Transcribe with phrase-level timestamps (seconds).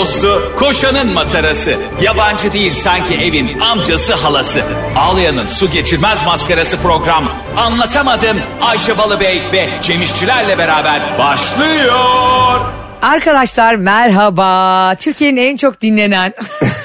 [0.00, 1.74] dostu, koşanın matarası.
[2.02, 4.62] Yabancı değil sanki evin amcası halası.
[4.96, 7.24] Ağlayan'ın su geçirmez maskarası program.
[7.56, 12.60] Anlatamadım Ayşe Balıbey ve Cemişçilerle beraber başlıyor.
[13.02, 14.94] Arkadaşlar merhaba.
[14.94, 16.34] Türkiye'nin en çok dinlenen.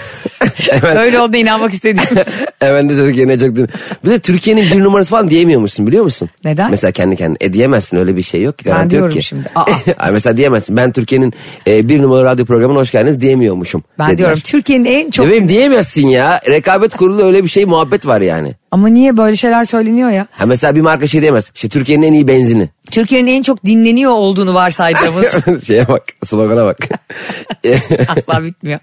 [0.97, 2.27] Öyle olduğuna inanmak istediğimiz.
[2.61, 3.69] Evet de Türkiye'nin çok din-
[4.05, 6.29] Bir de Türkiye'nin bir numarası falan diyemiyormuşsun biliyor musun?
[6.43, 6.71] Neden?
[6.71, 7.37] Mesela kendi kendine.
[7.41, 8.65] E diyemezsin öyle bir şey yok ki.
[8.65, 9.23] Ben diyorum ki.
[9.23, 9.43] şimdi.
[9.55, 9.65] Aa.
[10.11, 10.77] Mesela diyemezsin.
[10.77, 11.33] Ben Türkiye'nin
[11.67, 13.83] e, bir numaralı radyo programına hoş geldiniz diyemiyormuşum.
[13.99, 14.17] Ben dediler.
[14.17, 15.25] diyorum Türkiye'nin en çok...
[15.27, 16.41] Bebeğim diyemezsin ya.
[16.49, 18.53] Rekabet kurulu öyle bir şey muhabbet var yani.
[18.75, 20.27] Ama niye böyle şeyler söyleniyor ya?
[20.31, 21.51] Ha mesela bir marka şey diyemez.
[21.55, 22.69] İşte Türkiye'nin en iyi benzini.
[22.91, 25.25] Türkiye'nin en çok dinleniyor olduğunu varsaydığımız.
[25.67, 26.77] Şeye bak slogana bak.
[28.07, 28.79] Asla bitmiyor.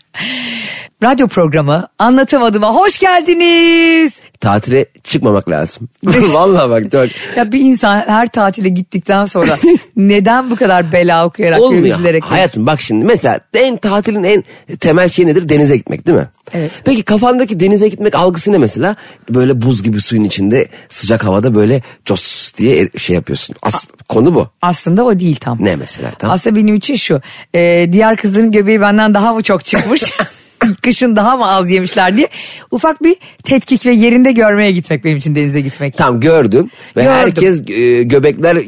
[1.03, 4.13] Radyo programı Anlatamadım'a hoş geldiniz.
[4.43, 5.89] Tatile çıkmamak lazım.
[6.07, 7.37] Vallahi bak çok.
[7.37, 9.59] Ya bir insan her tatile gittikten sonra
[9.97, 11.97] neden bu kadar bela okuyarak Olmuyor.
[11.97, 12.25] üzülerek...
[12.25, 14.45] Hayatım bak şimdi mesela en tatilin en
[14.81, 15.49] temel şeyi nedir?
[15.49, 16.29] Denize gitmek değil mi?
[16.53, 16.71] Evet.
[16.85, 18.97] Peki kafandaki denize gitmek algısı ne mesela?
[19.31, 23.57] Böyle buz gibi suyun içinde sıcak havada böyle cos diye şey yapıyorsun.
[23.63, 24.49] As konu bu.
[24.63, 25.59] Aslında o değil tam.
[25.61, 26.11] Ne mesela?
[26.11, 26.31] Tam?
[26.31, 27.21] Aslında benim için şu.
[27.55, 30.03] e, diğer kızların göbeği benden daha mı çok çıkmış?
[30.83, 32.29] Kışın daha mı az yemişler diye.
[32.71, 35.97] Ufak bir tetkik ve yerinde görmeye gitmek benim için denize gitmek.
[35.97, 37.17] Tam gördüm ve Gördüm.
[37.17, 38.63] herkes e, göbekler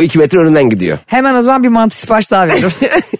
[0.00, 0.98] 2 metre önünden gidiyor.
[1.06, 2.70] Hemen o zaman bir mantı sipariş daha veririm.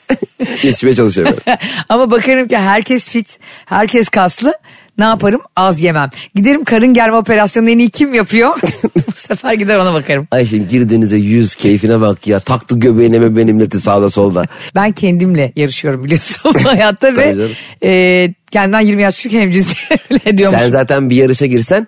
[0.62, 1.58] Yetişmeye çalışıyor böyle.
[1.88, 4.54] Ama bakarım ki herkes fit, herkes kaslı.
[4.98, 5.41] Ne yaparım?
[5.56, 6.11] Az yemem.
[6.34, 8.61] Giderim karın germe operasyonunu en iyi kim yapıyor?
[8.97, 10.28] Bu sefer gider ona bakarım.
[10.30, 12.41] Ayşem gir denize yüz keyfine bak ya.
[12.41, 14.44] Taktı göbeğine mi benim milleti sağda solda.
[14.75, 17.36] Ben kendimle yarışıyorum biliyorsun hayatta ve
[17.84, 20.61] e, kendimden 20 yaş küçük hemcinsle diyormuş.
[20.61, 21.86] Sen zaten bir yarışa girsen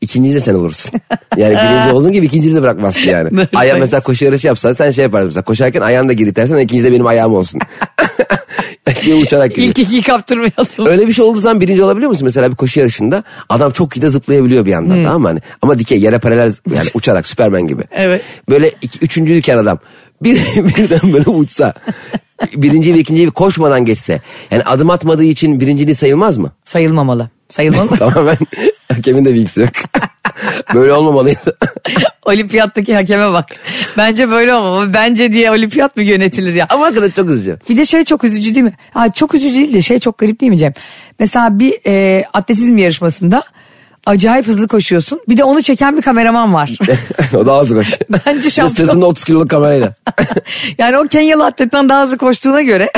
[0.00, 1.00] ikinci de sen olursun.
[1.36, 3.36] Yani birinci olduğun gibi ikinciyi de bırakmazsın yani.
[3.36, 3.46] Doğru.
[3.54, 6.84] Aya mesela koşu yarışı yapsan sen şey yaparsın mesela koşarken ayağını da geri itersen ikinci
[6.84, 7.60] de benim ayağım olsun.
[8.96, 9.68] Şey uçarak gidiyor.
[9.68, 10.86] İlk ikiyi kaptırmayalım.
[10.86, 12.24] Öyle bir şey olduğu zaman birinci olabiliyor musun?
[12.24, 15.28] Mesela bir koşu yarışında adam çok iyi de zıplayabiliyor bir yandan tamam mı?
[15.28, 17.82] Hani, ama dikey yere paralel yani uçarak Süpermen gibi.
[17.90, 18.22] Evet.
[18.48, 19.78] Böyle iki, üçüncüyken adam
[20.22, 21.74] bir, birden böyle uçsa
[22.56, 24.20] birinci ve ikinciyi koşmadan geçse
[24.50, 26.52] yani adım atmadığı için birinciliği sayılmaz mı?
[26.64, 27.30] Sayılmamalı.
[27.48, 27.88] Sayılmalı.
[27.98, 28.36] Tamamen
[28.88, 29.70] hakemin de bilgisi yok.
[30.74, 31.56] Böyle olmamalıydı.
[32.24, 33.46] Olimpiyattaki hakeme bak.
[33.96, 34.94] Bence böyle olmamalı.
[34.94, 36.66] Bence diye olimpiyat mı yönetilir ya?
[36.70, 37.58] Ama hakikaten çok üzücü.
[37.68, 38.72] Bir de şey çok üzücü değil mi?
[38.94, 40.72] Ha, çok üzücü değil de şey çok garip değil mi Cem?
[41.18, 43.42] Mesela bir e, atletizm yarışmasında
[44.06, 45.20] acayip hızlı koşuyorsun.
[45.28, 46.78] Bir de onu çeken bir kameraman var.
[47.34, 47.98] o daha hızlı koş.
[48.26, 48.86] Bence şampiyon.
[48.86, 49.94] Sırtında 30 kiloluk kamerayla.
[50.78, 52.90] yani o Kenyalı atletten daha hızlı koştuğuna göre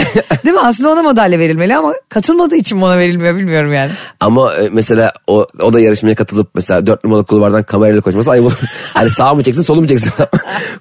[0.44, 0.60] değil mi?
[0.60, 3.90] Aslında ona madalya verilmeli ama katılmadığı için ona verilmiyor bilmiyorum yani.
[4.20, 8.44] Ama e, mesela o, o da yarışmaya katılıp mesela 4 numaralı kulvardan kamerayla koşması ayıp
[8.44, 8.58] olur.
[8.94, 10.12] Hani sağ mı çeksin solu mu çeksin?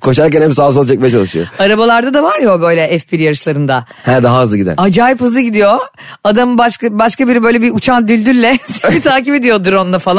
[0.01, 1.47] Koşarken hem sağ sol çekmeye çalışıyor.
[1.59, 3.85] Arabalarda da var ya böyle F1 yarışlarında.
[4.03, 4.73] He daha hızlı giden.
[4.77, 5.79] Acayip hızlı gidiyor.
[6.23, 10.10] Adam başka başka biri böyle bir uçan düldülle seni takip ediyor drone'la falan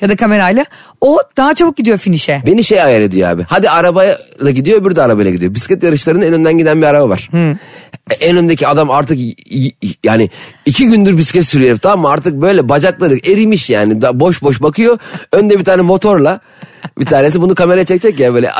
[0.00, 0.64] ya da kamerayla.
[1.00, 2.42] O daha çabuk gidiyor finişe.
[2.46, 3.42] Beni şey ayar ediyor abi.
[3.48, 5.54] Hadi arabayla gidiyor öbürü de arabayla gidiyor.
[5.54, 7.28] Bisiklet yarışlarının en önden giden bir araba var.
[8.10, 9.18] E, En öndeki adam artık
[10.04, 10.30] yani
[10.66, 12.08] iki gündür bisiklet sürüyor tamam mı?
[12.08, 14.00] Artık böyle bacakları erimiş yani.
[14.02, 14.98] Da boş boş bakıyor.
[15.32, 16.40] Önde bir tane motorla
[16.98, 18.50] bir tanesi bunu kameraya çekecek ya böyle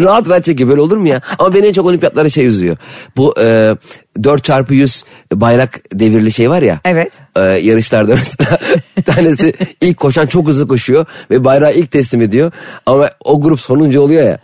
[0.00, 1.20] rahat rahat çekiyor böyle olur mu ya?
[1.38, 2.76] Ama beni en çok olimpiyatlara şey üzüyor.
[3.16, 3.76] Bu e,
[4.24, 6.80] 4 çarpı 100 bayrak devirli şey var ya.
[6.84, 7.12] Evet.
[7.36, 8.58] e, yarışlarda mesela
[8.96, 12.52] bir tanesi ilk koşan çok hızlı koşuyor ve bayrağı ilk teslim ediyor
[12.86, 14.38] ama o grup sonuncu oluyor ya.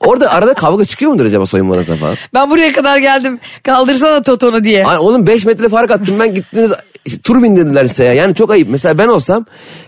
[0.00, 2.14] Orada arada kavga çıkıyor mudur acaba soyunma odasına falan?
[2.34, 4.84] Ben buraya kadar geldim kaldırsana Toton'u diye.
[4.84, 6.72] Ay, oğlum 5 metre fark attım ben gittiniz
[7.16, 8.12] tur bindirdiler size ya.
[8.12, 8.68] Yani çok ayıp.
[8.70, 9.46] Mesela ben olsam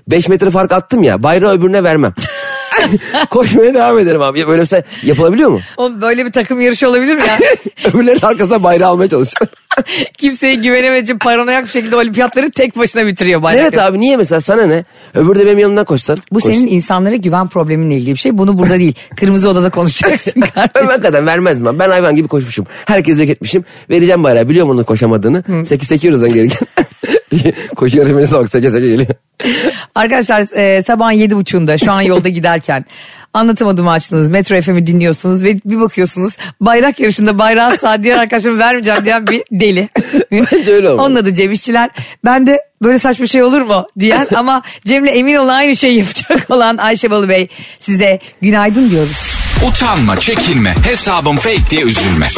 [0.09, 2.15] 5 metre fark attım ya bayrağı öbürüne vermem.
[3.31, 4.47] Koşmaya devam ederim abi.
[4.47, 5.61] Böyle mesela yapılabiliyor mu?
[5.77, 7.39] Oğlum böyle bir takım yarışı olabilir mi ya?
[7.93, 9.49] Öbürlerin arkasından bayrağı almaya çalışıyor.
[10.19, 13.63] Kimseye güvenemediği için paranoyak bir şekilde olimpiyatları tek başına bitiriyor bayrak.
[13.63, 14.85] evet abi niye mesela sana ne?
[15.15, 16.19] Öbürü de benim yanımdan koşsan.
[16.33, 18.39] Bu Koş- senin insanlara güven probleminle ilgili bir şey.
[18.39, 18.95] Bunu burada değil.
[19.17, 20.87] Kırmızı odada konuşacaksın Ben kardeşim.
[20.89, 21.79] hakikaten vermezdim abi.
[21.79, 22.67] Ben hayvan gibi koşmuşum.
[22.87, 23.65] Herkes zek etmişim.
[23.91, 24.49] Vereceğim bayrağı.
[24.49, 25.45] Biliyorum onun koşamadığını.
[25.67, 26.59] Seki sekiyoruzdan geri gel.
[27.77, 29.09] Koşu yarışmasına bak seke seke geliyor.
[30.01, 32.85] Arkadaşlar e, sabahın yedi buçuğunda şu an yolda giderken
[33.35, 34.31] anlatamadığımı açtınız.
[34.31, 39.43] Metro FM'i dinliyorsunuz ve bir bakıyorsunuz bayrak yarışında bayrağı sağ diğer arkadaşım vermeyeceğim diyen bir
[39.53, 39.89] deli.
[40.33, 41.07] Bence öyle olmalı.
[41.07, 41.91] Onun adı Cem İşçiler.
[42.25, 46.51] Ben de böyle saçma şey olur mu diyen ama Cem'le emin olun aynı şeyi yapacak
[46.51, 47.49] olan Ayşe Balı Bey
[47.79, 49.30] size günaydın diyoruz.
[49.69, 52.29] Utanma, çekinme, hesabım fake diye üzülme.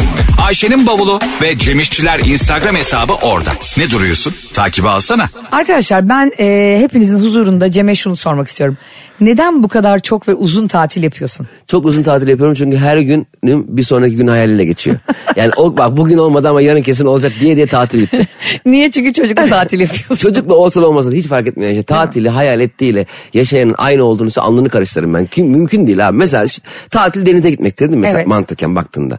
[0.42, 3.50] Ayşe'nin bavulu ve Cemişçiler Instagram hesabı orada.
[3.76, 4.34] Ne duruyorsun?
[4.54, 5.28] Takibi alsana.
[5.52, 8.76] Arkadaşlar ben e, hepinizin huzurunda Cem'e şunu sormak istiyorum.
[9.22, 11.46] Neden bu kadar çok ve uzun tatil yapıyorsun?
[11.66, 13.26] Çok uzun tatil yapıyorum çünkü her günüm
[13.69, 14.96] bir sonraki gün hayaline geçiyor.
[15.36, 18.28] Yani o bak bugün olmadı ama yarın kesin olacak diye diye tatil bitti.
[18.66, 18.90] Niye?
[18.90, 20.28] Çünkü çocukla tatil yapıyorsun.
[20.28, 21.70] Çocukla olsun olmasın hiç fark etmiyor.
[21.70, 25.26] İşte tatili hayal ettiğiyle yaşayanın aynı olduğunu alnını karıştırırım ben.
[25.26, 26.16] Kim, mümkün değil abi.
[26.16, 28.00] Mesela işte, tatil denize gitmektir değil mi?
[28.00, 28.28] Mesela Evet.
[28.28, 29.18] mantıken baktığında.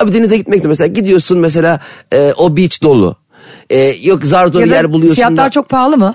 [0.00, 1.80] Abi denize gitmektir mesela gidiyorsun mesela
[2.12, 3.16] e, o beach dolu.
[3.70, 5.50] E, yok zar zor da yer buluyorsun Fiyatlar da.
[5.50, 6.14] çok pahalı mı?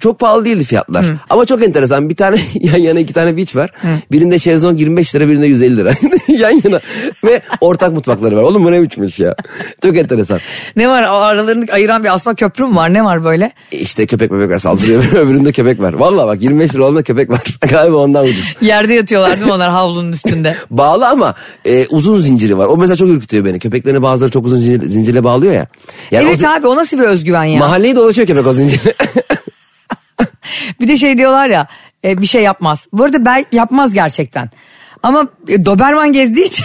[0.00, 1.06] Çok pahalı değildi fiyatlar.
[1.30, 2.08] Ama çok enteresan.
[2.08, 3.70] Bir tane yan yana iki tane beach var.
[4.12, 5.92] Birinde şezlong 25 lira birinde 150 lira.
[6.28, 6.80] yan yana.
[7.24, 8.42] Ve ortak mutfakları var.
[8.42, 9.34] Oğlum bu ne biçmiş ya.
[9.82, 10.38] Çok enteresan.
[10.76, 12.94] Ne var aralarını ayıran bir asma köprü mü var?
[12.94, 13.52] Ne var böyle?
[13.70, 15.04] İşte köpek bebek var saldırıyor.
[15.12, 15.92] Öbüründe köpek var.
[15.92, 17.42] Vallahi bak 25 lira olanda köpek var.
[17.70, 18.54] Galiba ondan ucuz.
[18.60, 20.56] Yerde yatıyorlar değil mi onlar havlunun üstünde?
[20.70, 22.66] Bağlı ama e, uzun zinciri var.
[22.66, 23.58] O mesela çok ürkütüyor beni.
[23.58, 25.66] Köpeklerini bazıları çok uzun zincir, zincirle bağlıyor ya.
[26.10, 27.58] Yani evet o abi o nasıl bir özgüven ya?
[27.58, 28.94] Mahalleyi dolaşıyor köpek o zincirle.
[30.80, 31.66] Bir de şey diyorlar ya
[32.04, 32.86] e, bir şey yapmaz.
[32.92, 34.50] Bu arada belki yapmaz gerçekten.
[35.02, 36.64] Ama e, Doberman gezdiği için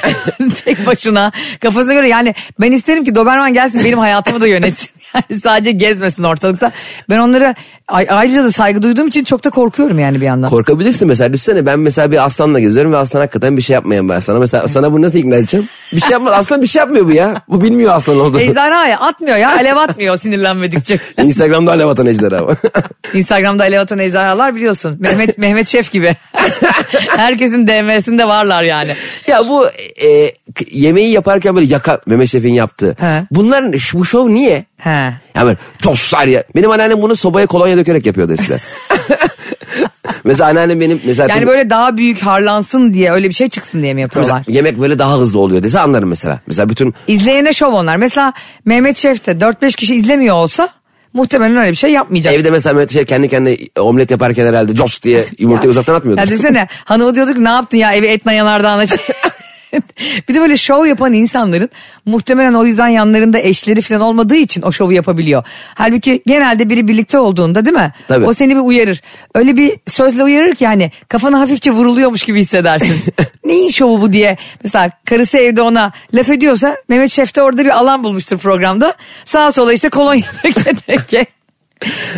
[0.66, 1.32] tek başına
[1.62, 4.90] kafasına göre yani ben isterim ki Doberman gelsin benim hayatımı da yönetsin.
[5.14, 6.72] Yani sadece gezmesin ortalıkta.
[7.10, 7.54] Ben onlara a-
[7.92, 10.50] ayrıca da saygı duyduğum için çok da korkuyorum yani bir yandan.
[10.50, 11.34] Korkabilirsin mesela.
[11.34, 14.40] Düşünsene ben mesela bir aslanla geziyorum ve aslan hakikaten bir şey yapmayan ben sana.
[14.40, 15.68] Mesela sana bunu nasıl ikna edeceğim?
[15.94, 16.34] Bir şey yapmaz.
[16.34, 17.42] Aslan bir şey yapmıyor bu ya.
[17.48, 18.42] Bu bilmiyor aslan olduğunu.
[18.42, 21.00] Ejderha ya atmıyor ya alev atmıyor sinirlenmedikçe.
[21.24, 22.56] Instagram'da alev atan ejderha ama.
[23.14, 24.98] Instagram'da alev atan ejderhalar biliyorsun.
[25.00, 26.16] Mehmet Mehmet Şef gibi.
[27.08, 28.96] Herkesin DM'sinde varlar yani.
[29.28, 29.68] ya bu
[30.06, 30.32] e,
[30.72, 32.96] yemeği yaparken böyle yakan Mehmet Şef'in yaptığı.
[33.00, 33.24] He.
[33.32, 34.66] Bunların bu şov niye?
[34.84, 34.90] He.
[35.36, 36.44] Ya böyle toslar ya.
[36.56, 38.60] Benim anneannem bunu sobaya kolonya dökerek yapıyordu eskiden.
[40.24, 43.94] mesela anneannem benim mesela Yani böyle daha büyük harlansın diye öyle bir şey çıksın diye
[43.94, 44.38] mi yapıyorlar?
[44.48, 46.40] mesela yemek böyle daha hızlı oluyor dese anlarım mesela.
[46.48, 47.96] Mesela bütün İzleyene şov onlar.
[47.98, 48.34] Mesela
[48.66, 50.70] Mehmet Şef de 4-5 kişi izlemiyor olsa
[51.14, 52.34] muhtemelen öyle bir şey yapmayacak.
[52.34, 56.22] evde mesela Mehmet Şef kendi kendine omlet yaparken herhalde jos diye yumurtayı uzaktan atmıyordu.
[56.22, 58.84] Ya düşünsene hanımı diyorduk ne yaptın ya evi etna yanardağına
[60.30, 61.70] bir de böyle şov yapan insanların
[62.06, 65.44] muhtemelen o yüzden yanlarında eşleri falan olmadığı için o şovu yapabiliyor.
[65.76, 67.94] Halbuki genelde biri birlikte olduğunda değil mi?
[68.08, 68.26] Tabii.
[68.26, 69.02] O seni bir uyarır.
[69.36, 72.96] Öyle bir sözle uyarır ki hani kafana hafifçe vuruluyormuş gibi hissedersin.
[73.46, 74.38] Neyin şovu bu diye.
[74.64, 78.94] Mesela karısı evde ona laf ediyorsa Mehmet Şef de orada bir alan bulmuştur programda.
[79.26, 81.26] Sağa sola işte kolonya döke döke.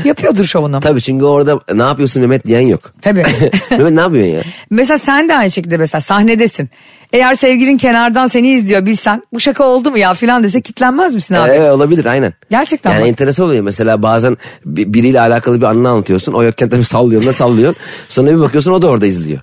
[0.04, 0.80] Yapıyordur şovunu.
[0.80, 2.94] Tabii çünkü orada ne yapıyorsun Mehmet diyen yok.
[3.02, 3.24] Tabii.
[3.72, 4.42] Mehmet ne yapıyorsun ya?
[4.70, 6.70] Mesela sen de aynı şekilde mesela sahnedesin.
[7.14, 11.36] Eğer sevgilin kenardan seni izliyor bilsen bu şaka oldu mu ya filan dese kitlenmez misin
[11.36, 11.50] abi?
[11.52, 12.34] Evet olabilir aynen.
[12.52, 13.08] Gerçekten Yani bak.
[13.10, 16.34] enteresan oluyor mesela bazen bi- biriyle alakalı bir anını anlatıyorsun.
[16.34, 17.82] O yokken tabii sallıyorsun da sallıyorsun.
[18.10, 19.40] Sonra bir bakıyorsun o da orada izliyor.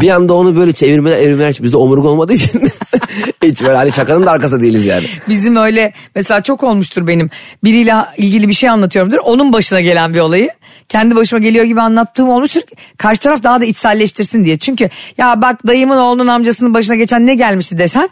[0.00, 2.62] Bir anda onu böyle çevirmeler evirmeler hiç bizde omurga olmadığı için
[3.42, 5.04] hiç böyle hani şakanın da arkasında değiliz yani.
[5.28, 7.30] Bizim öyle mesela çok olmuştur benim.
[7.64, 9.18] Biriyle ilgili bir şey anlatıyorumdur.
[9.24, 10.50] Onun başına gelen bir olayı.
[10.88, 12.62] Kendi başıma geliyor gibi anlattığım olmuştur.
[12.98, 14.58] Karşı taraf daha da içselleştirsin diye.
[14.58, 14.88] Çünkü
[15.18, 18.08] ya bak dayımın oğlunun amcasının başına geçen ne gelmişti desen.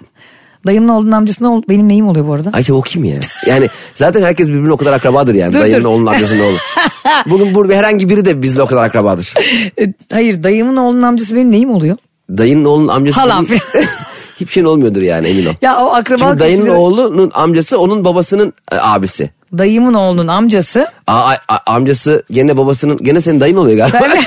[0.66, 1.66] Dayımın oğlunun amcası ne oldu?
[1.69, 2.50] Benim neyim oluyor bu arada?
[2.52, 3.16] Ayşe o kim ya?
[3.46, 5.52] Yani zaten herkes birbirine o kadar akrabadır yani.
[5.52, 5.88] Dur, Dayının dur.
[5.88, 6.56] oğlunun amcasının oğlu.
[7.26, 9.34] Bugün burada herhangi biri de bizle o kadar akrabadır.
[9.81, 11.96] E, Hayır dayımın oğlunun amcası benim neyim oluyor?
[12.31, 13.20] Dayının oğlunun amcası...
[13.20, 13.46] Halam
[14.40, 15.52] Hiçbir şeyin olmuyordur yani emin ol.
[15.62, 19.31] Ya o akraba Çünkü dayının oğlunun amcası onun babasının e, abisi.
[19.58, 20.87] Dayımın oğlunun amcası.
[21.06, 23.98] Aa, a- amcası gene babasının gene senin dayın oluyor galiba.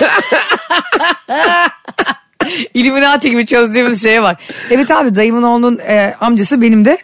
[2.74, 4.36] Illuminati gibi çözdüğümüz şeye var.
[4.72, 6.98] Evet abi dayımın oğlunun e, amcası benim de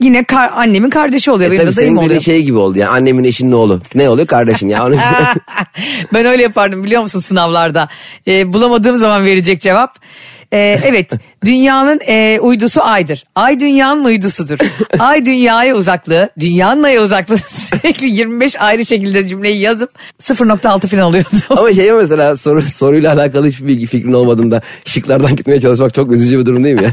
[0.00, 1.48] yine kar- annemin kardeşi oluyor.
[1.48, 2.20] E benim tabii senin oluyor.
[2.20, 3.80] şey gibi oldu yani annemin eşinin oğlu.
[3.94, 4.88] Ne oluyor kardeşin ya.
[6.14, 7.88] Ben öyle yapardım biliyor musun sınavlarda.
[8.28, 9.98] E, bulamadığım zaman verecek cevap.
[10.54, 11.10] E, evet
[11.44, 13.24] dünyanın e, uydusu aydır.
[13.34, 14.58] Ay dünyanın uydusudur.
[14.98, 21.38] Ay dünyaya uzaklığı, dünyanın aya uzaklığı sürekli 25 ayrı şekilde cümleyi yazıp 0.6 falan alıyordum.
[21.50, 26.38] Ama şey mesela soru, soruyla alakalı hiçbir bilgi fikrin olmadığında şıklardan gitmeye çalışmak çok üzücü
[26.38, 26.92] bir durum değil mi ya?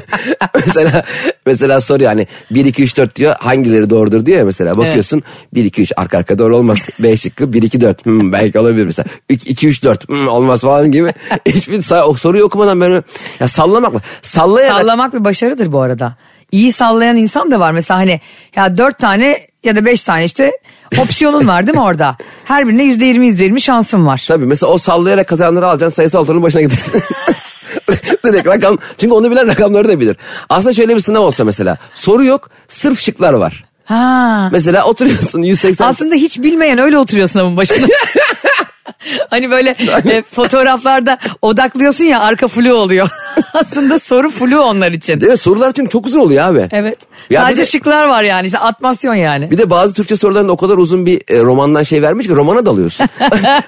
[0.65, 1.03] mesela
[1.45, 5.65] mesela soruyor hani 1 2 3 4 diyor hangileri doğrudur diyor ya mesela bakıyorsun 1
[5.65, 6.89] 2 3 arka arka doğru olmaz.
[6.99, 9.05] B şıkkı 1 2 4 hmm, belki olabilir mesela.
[9.29, 11.13] 2 3 4 hmm, olmaz falan gibi.
[11.45, 13.03] Hiçbir soruyu okumadan ben öyle-
[13.39, 14.01] ya sallamak mı?
[14.21, 16.15] Sallayarak Sallamak bir başarıdır bu arada.
[16.51, 17.71] İyi sallayan insan da var.
[17.71, 18.21] Mesela hani
[18.55, 20.51] ya dört tane ya da beş tane işte
[20.97, 22.17] opsiyonun var değil mi orada?
[22.45, 24.25] Her birine yüzde yirmi yüzde yirmi şansın var.
[24.27, 27.03] Tabii mesela o sallayarak kazananları alacaksın sayısal otorunun başına gidersin.
[28.25, 28.77] Direkt rakam.
[28.97, 30.17] Çünkü onu bilen rakamları da bilir.
[30.49, 31.77] Aslında şöyle bir sınav olsa mesela.
[31.95, 33.63] Soru yok sırf şıklar var.
[33.85, 34.49] Ha.
[34.51, 35.87] Mesela oturuyorsun 180.
[35.87, 37.87] Aslında hiç bilmeyen öyle oturuyor sınavın başında.
[39.29, 39.75] Hani böyle
[40.09, 43.07] e, fotoğraflarda odaklıyorsun ya arka flu oluyor.
[43.53, 45.21] Aslında soru flu onlar için.
[45.25, 46.67] Evet sorular çünkü çok uzun oluyor abi.
[46.71, 46.97] Evet.
[47.29, 49.51] Ya Sadece de- şıklar var yani işte atmasyon yani.
[49.51, 52.65] Bir de bazı Türkçe sorularında o kadar uzun bir e, romandan şey vermiş ki romana
[52.65, 53.07] dalıyorsun.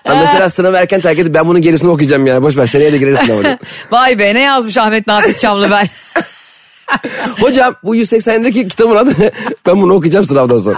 [0.07, 2.43] Ha, mesela sınavı erken terk edip ben bunun gerisini okuyacağım ya.
[2.43, 3.43] Boş ver seneye de girerim sınava.
[3.43, 3.57] diyor.
[3.91, 5.87] Vay be ne yazmış Ahmet Nafiz Çamlı ben.
[7.41, 9.13] Hocam bu 180'deki kitabın adı?
[9.67, 10.77] Ben bunu okuyacağım sınavdan sonra.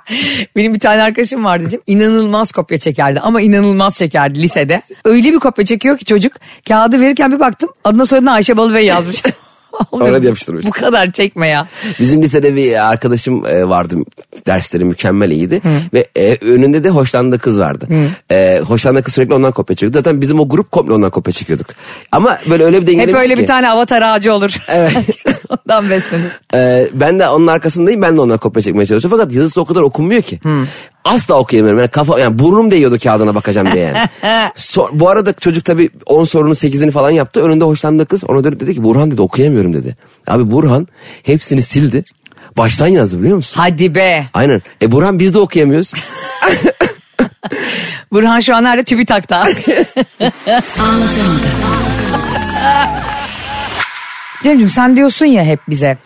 [0.56, 1.82] Benim bir tane arkadaşım vardı diyeceğim.
[1.86, 4.82] İnanılmaz kopya çekerdi ama inanılmaz çekerdi lisede.
[5.04, 6.32] Öyle bir kopya çekiyor ki çocuk
[6.68, 9.22] kağıdı verirken bir baktım adına soyadına Ayşe Balıbey yazmış.
[9.92, 10.66] Dedim, yapıştırmış.
[10.66, 11.66] Bu kadar çekme ya.
[12.00, 13.96] Bizim lisede bir arkadaşım e, vardı.
[14.46, 15.60] Dersleri mükemmel iyiydi.
[15.94, 17.88] Ve e, önünde de hoşlandığı kız vardı.
[18.30, 19.96] E, hoşlandığı kız sürekli ondan kopya çekiyordu.
[19.96, 21.66] Zaten bizim o grup komple ondan kopya çekiyorduk.
[22.12, 23.40] Ama böyle öyle bir Hep dengelemiştik öyle ki.
[23.40, 24.56] bir tane avatar ağacı olur.
[24.68, 24.92] Evet.
[25.48, 26.30] Ondan beslenir.
[26.54, 28.02] Ee, ben de onun arkasındayım.
[28.02, 29.18] Ben de ondan kopya çekmeye çalışıyorum.
[29.18, 30.40] Fakat yazısı o kadar okunmuyor ki.
[31.04, 31.80] Asla okuyamıyorum.
[31.80, 33.96] Yani kafa, yani burnum değiyordu kağıdına bakacağım diye yani.
[34.56, 37.42] So- bu arada çocuk tabii 10 sorunun 8'ini falan yaptı.
[37.42, 39.96] Önünde hoşlandığı kız ona dönüp dedi ki Burhan dedi okuyamıyorum dedi.
[40.26, 40.88] Abi Burhan
[41.22, 42.04] hepsini sildi.
[42.56, 43.60] Baştan yazdı biliyor musun?
[43.60, 44.26] Hadi be.
[44.34, 44.62] Aynen.
[44.82, 45.92] E Burhan biz de okuyamıyoruz.
[48.12, 48.82] Burhan şu an nerede?
[48.82, 49.44] TÜBİTAK'ta.
[54.42, 55.96] Cemciğim sen diyorsun ya hep bize.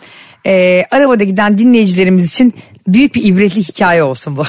[0.45, 2.53] e, arabada giden dinleyicilerimiz için
[2.87, 4.43] büyük bir ibretli hikaye olsun bu.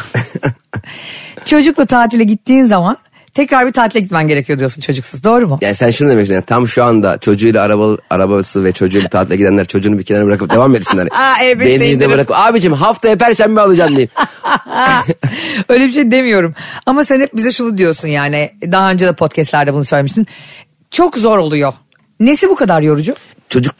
[1.44, 2.96] Çocukla tatile gittiğin zaman
[3.38, 5.58] tekrar bir tatile gitmen gerekiyor diyorsun çocuksuz doğru mu?
[5.60, 6.34] Yani sen şunu demek istiyorsun.
[6.34, 10.50] Yani tam şu anda çocuğuyla araba, arabası ve çocuğuyla tatile gidenler çocuğunu bir kenara bırakıp
[10.52, 11.06] devam etsinler.
[11.12, 14.10] Aa, E5'te Benzinci de bırakıp abicim haftaya perşembe alacağım diyeyim.
[15.68, 16.54] Öyle bir şey demiyorum.
[16.86, 20.26] Ama sen hep bize şunu diyorsun yani daha önce de podcastlerde bunu söylemiştin.
[20.90, 21.72] Çok zor oluyor.
[22.20, 23.14] Nesi bu kadar yorucu?
[23.48, 23.74] Çocuk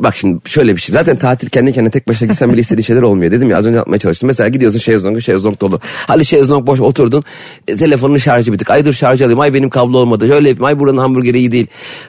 [0.00, 0.92] bak şimdi şöyle bir şey.
[0.92, 3.32] Zaten tatil kendi kendine tek başına gitsen bile istediğin şeyler olmuyor.
[3.32, 4.26] Dedim ya az önce anlatmaya çalıştım.
[4.26, 5.80] Mesela gidiyorsun şezlonga şezlong dolu.
[6.06, 7.24] Hadi şezlong boş oturdun.
[7.68, 8.70] E, telefonun şarjı bitik.
[8.70, 9.40] Ay dur şarj alayım.
[9.40, 10.28] Ay benim kablo olmadı.
[10.28, 10.64] Şöyle yapayım.
[10.64, 11.66] Ay buranın hamburgeri iyi değil.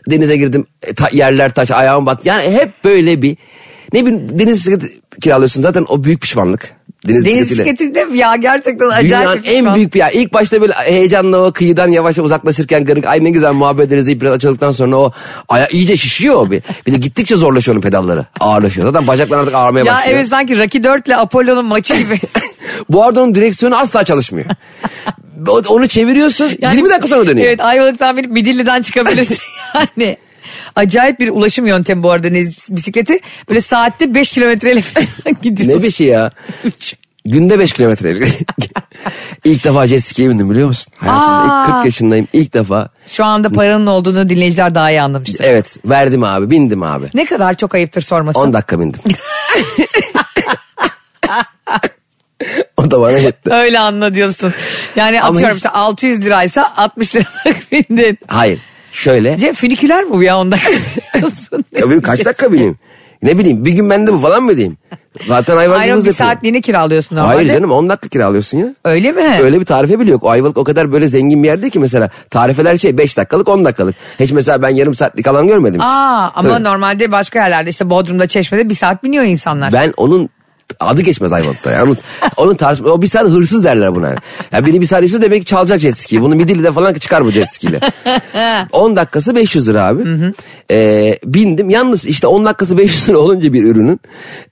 [0.10, 0.66] Denize girdim.
[0.84, 2.26] e, ta- yerler taş ayağım bat.
[2.26, 3.38] Yani hep böyle bir
[3.94, 5.62] ne bileyim deniz bisikleti kiralıyorsun.
[5.62, 6.70] Zaten o büyük pişmanlık.
[7.08, 8.06] Deniz, Deniz bisikletiyle.
[8.14, 10.10] ya gerçekten acayip Dünyanın en büyük bir ya.
[10.10, 14.22] İlk başta böyle heyecanla o kıyıdan yavaş uzaklaşırken garık ay ne güzel muhabbet ederiz deyip
[14.22, 15.12] biraz açıldıktan sonra o
[15.50, 16.62] aya iyice şişiyor bir.
[16.88, 18.26] Bir de gittikçe zorlaşıyor onun pedalları.
[18.40, 18.88] Ağırlaşıyor.
[18.88, 20.16] Zaten bacaklar artık ağrımaya Ya başlıyor.
[20.18, 22.20] evet sanki Rocky 4 ile Apollo'nun maçı gibi.
[22.90, 24.48] Bu arada onun direksiyonu asla çalışmıyor.
[25.70, 27.48] Onu çeviriyorsun 20 dakika sonra dönüyor.
[27.48, 29.38] Evet Ayvalık'tan binip Midilli'den çıkabilirsin
[29.98, 30.18] yani.
[30.76, 32.34] Acayip bir ulaşım yöntemi bu arada
[32.70, 33.20] bisikleti.
[33.50, 34.82] Böyle saatte 5 kilometreyle
[35.42, 35.78] gidiyorsun.
[35.78, 36.32] Ne bir şey ya.
[37.26, 38.16] Günde 5 kilometre.
[39.46, 40.94] ilk defa jet ski'ye bindim biliyor musun?
[40.98, 41.76] Hayatımda ilk Aa.
[41.76, 42.28] 40 yaşındayım.
[42.34, 42.90] İlk defa.
[43.08, 45.46] Şu anda paranın olduğunu dinleyiciler daha iyi anlamıştır.
[45.48, 47.06] Evet verdim abi bindim abi.
[47.14, 48.40] Ne kadar çok ayıptır sorması.
[48.40, 49.02] 10 dakika bindim.
[52.78, 53.50] o da bana yetti.
[53.54, 54.54] Öyle anla diyorsun.
[54.96, 58.18] Yani Ama atıyorum hiç- işte 600 liraysa 60 liralık bindin.
[58.28, 58.60] Hayır.
[58.92, 59.38] Şöyle.
[59.38, 60.70] Cem füniküler mi bu ya 10 dakika?
[61.80, 62.76] Ya benim kaç dakika bineyim?
[63.24, 64.78] Ne bileyim bir gün bende bu falan mı diyeyim?
[65.28, 66.16] Zaten hayvan Hayır bir yapıyor.
[66.16, 67.36] saatliğini kiralıyorsun normalde.
[67.36, 68.66] Hayır canım 10 dakika kiralıyorsun ya.
[68.86, 69.38] Öyle mi?
[69.44, 70.24] Öyle bir tarife bile yok.
[70.24, 73.66] O Ayvalık o kadar böyle zengin bir yerde ki mesela tarifeler şey 5 dakikalık 10
[73.66, 73.96] dakikalık.
[74.20, 75.88] Hiç mesela ben yarım saatlik alan görmedim hiç.
[75.90, 76.64] Aa ama Tabii.
[76.64, 79.74] normalde başka yerlerde işte Bodrum'da Çeşme'de bir saat biniyor insanlar.
[79.74, 80.30] Ben onun
[80.80, 81.72] adı geçmez Ayvalık'ta.
[81.72, 81.96] Yani
[82.38, 84.16] onun, tarz, o bir saat hırsız derler buna.
[84.52, 86.22] Ya biri bir saat istiyor demek ki çalacak jet ski'yi.
[86.22, 87.80] Bunu Midilli'de falan çıkar bu jet ski'yle.
[88.72, 90.04] 10 dakikası 500 lira abi.
[90.72, 91.70] Ee, bindim.
[91.70, 94.00] Yalnız işte 10 dakikası 500 lira olunca bir ürünün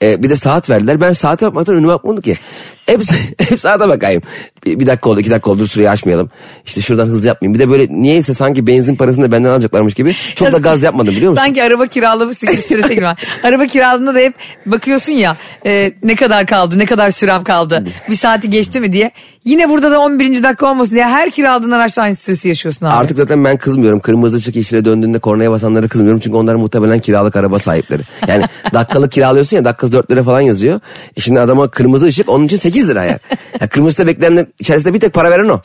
[0.01, 1.01] e, bir de saat verdiler.
[1.01, 2.37] Ben saate bakmaktan önüme bakmadım ki.
[2.85, 3.01] Hep,
[3.49, 4.21] hep saate bakayım.
[4.65, 6.29] Bir, dakika oldu iki dakika oldu dur süreyi aşmayalım.
[6.65, 7.59] İşte şuradan hızlı yapmayayım.
[7.59, 10.15] Bir de böyle niyeyse sanki benzin parasını da benden alacaklarmış gibi.
[10.35, 11.43] Çok da gaz yapmadım biliyor musun?
[11.43, 13.15] Sanki araba kiralamışsın gibi strese girme.
[13.43, 14.33] araba kiraladığında da hep
[14.65, 19.11] bakıyorsun ya e, ne kadar kaldı ne kadar sürem kaldı bir saati geçti mi diye.
[19.43, 20.43] Yine burada da 11.
[20.43, 22.93] dakika olmasın diye her kiraladığın araçta aynı stresi yaşıyorsun abi.
[22.93, 23.99] Artık zaten ben kızmıyorum.
[23.99, 26.19] Kırmızı ışık yeşile döndüğünde kornaya basanlara kızmıyorum.
[26.19, 28.01] Çünkü onlar muhtemelen kiralık araba sahipleri.
[28.27, 30.79] Yani dakikalık kiralıyorsun ya dakikası 4 lira falan yazıyor.
[31.17, 33.19] E şimdi adama kırmızı ışık onun için 8 lira yani.
[33.61, 35.59] Ya kırmızıda bekleyenler içerisinde bir tek para veren o.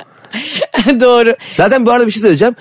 [1.01, 1.37] Doğru.
[1.55, 2.57] Zaten bu arada bir şey söyleyeceğim.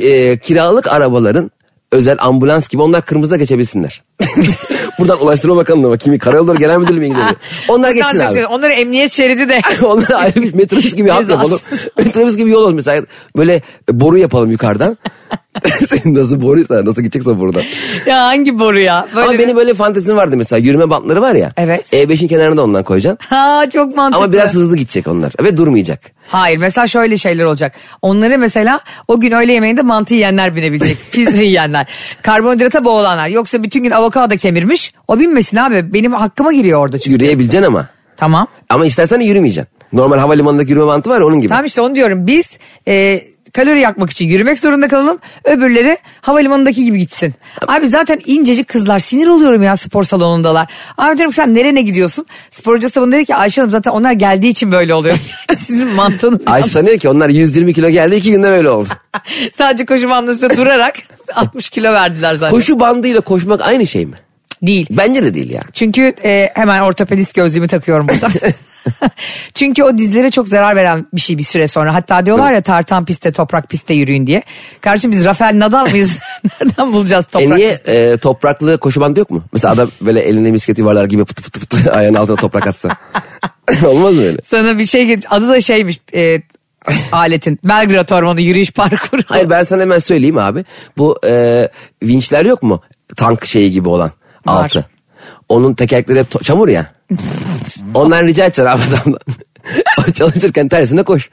[0.00, 1.50] E, kiralık arabaların
[1.92, 4.02] özel ambulans gibi onlar kırmızıda geçebilsinler.
[4.98, 6.00] Buradan Ulaştırma Bakanlığı'na bak.
[6.00, 7.26] Kimi Karayolları Genel Müdürlüğü'ne gidiyor.
[7.68, 8.46] Onlar geçsin abi.
[8.46, 9.60] Onların emniyet şeridi de.
[9.84, 11.60] Onlar ayrı bir metrobüs gibi hat yapalım.
[11.98, 12.74] metrobüs gibi yol olsun.
[12.74, 13.02] Mesela
[13.36, 14.98] böyle boru yapalım yukarıdan.
[15.86, 17.62] Senin nasıl boruysa nasıl gideceksen buradan.
[18.06, 19.06] ya hangi boru ya?
[19.14, 21.52] Böyle Ama bir- benim böyle fantezim vardı mesela yürüme bantları var ya.
[21.56, 21.92] Evet.
[21.92, 23.18] E5'in kenarına da ondan koyacaksın.
[23.36, 24.24] Ha çok mantıklı.
[24.24, 26.00] Ama biraz hızlı gidecek onlar ve durmayacak.
[26.28, 27.74] Hayır mesela şöyle şeyler olacak.
[28.02, 30.96] Onları mesela o gün öğle yemeğinde mantı yiyenler binebilecek.
[31.12, 31.86] Pizza yiyenler.
[32.22, 33.28] Karbonhidrata boğulanlar.
[33.28, 34.92] Yoksa bütün gün avokado kemirmiş.
[35.08, 35.94] O binmesin abi.
[35.94, 37.12] Benim hakkıma giriyor orada çünkü.
[37.12, 37.86] Yürüyebileceksin ama.
[38.16, 38.46] Tamam.
[38.68, 39.72] Ama istersen de yürümeyeceksin.
[39.92, 41.48] Normal havalimanındaki yürüme bantı var ya onun gibi.
[41.48, 42.26] Tamam işte onu diyorum.
[42.26, 43.22] Biz e,
[43.52, 45.18] kalori yakmak için yürümek zorunda kalalım.
[45.44, 47.34] Öbürleri havalimanındaki gibi gitsin.
[47.66, 50.70] Abi zaten incecik kızlar sinir oluyorum ya spor salonundalar.
[50.98, 52.26] Abi diyorum sen nereye gidiyorsun?
[52.50, 55.18] Spor hocası da bana dedi ki Ayşe Hanım zaten onlar geldiği için böyle oluyor.
[55.66, 58.88] Sizin mantığınız Ayşe sanıyor ki onlar 120 kilo geldi iki günde böyle oldu.
[59.58, 60.96] sadece koşu üstünde durarak
[61.34, 62.50] 60 kilo verdiler zaten.
[62.50, 64.16] Koşu bandıyla koşmak aynı şey mi?
[64.62, 64.86] Değil.
[64.90, 65.62] Bence de değil ya.
[65.72, 68.28] Çünkü e, hemen ortopedist gözlüğümü takıyorum burada.
[69.54, 71.94] Çünkü o dizlere çok zarar veren bir şey bir süre sonra.
[71.94, 74.42] Hatta diyorlar ya tartan pistte toprak pistte yürüyün diye.
[74.80, 76.18] Kardeşim biz Rafael Nadal mıyız?
[76.60, 77.90] Nereden bulacağız E toprak niye pisti?
[77.90, 79.44] e, topraklı koşu bandı yok mu?
[79.52, 82.96] Mesela adam böyle elinde misket yuvarlar gibi pıtı pıtı pıtı ayağının altına toprak atsa.
[83.84, 84.38] Olmaz mı öyle?
[84.46, 86.42] Sana bir şey adı da şeymiş e,
[87.12, 89.22] aletin Belgrad Ormanı yürüyüş parkuru.
[89.26, 90.64] Hayır ben sana hemen söyleyeyim abi.
[90.98, 91.68] Bu e,
[92.02, 92.82] vinçler yok mu?
[93.16, 94.10] Tank şeyi gibi olan
[94.46, 94.64] Var.
[94.64, 94.86] altı.
[95.48, 96.86] Onun tekerlekleri hep çamur ya.
[97.94, 99.20] Ondan rica edeceksin abi adamdan.
[100.14, 101.30] Çalışırken tersine koş.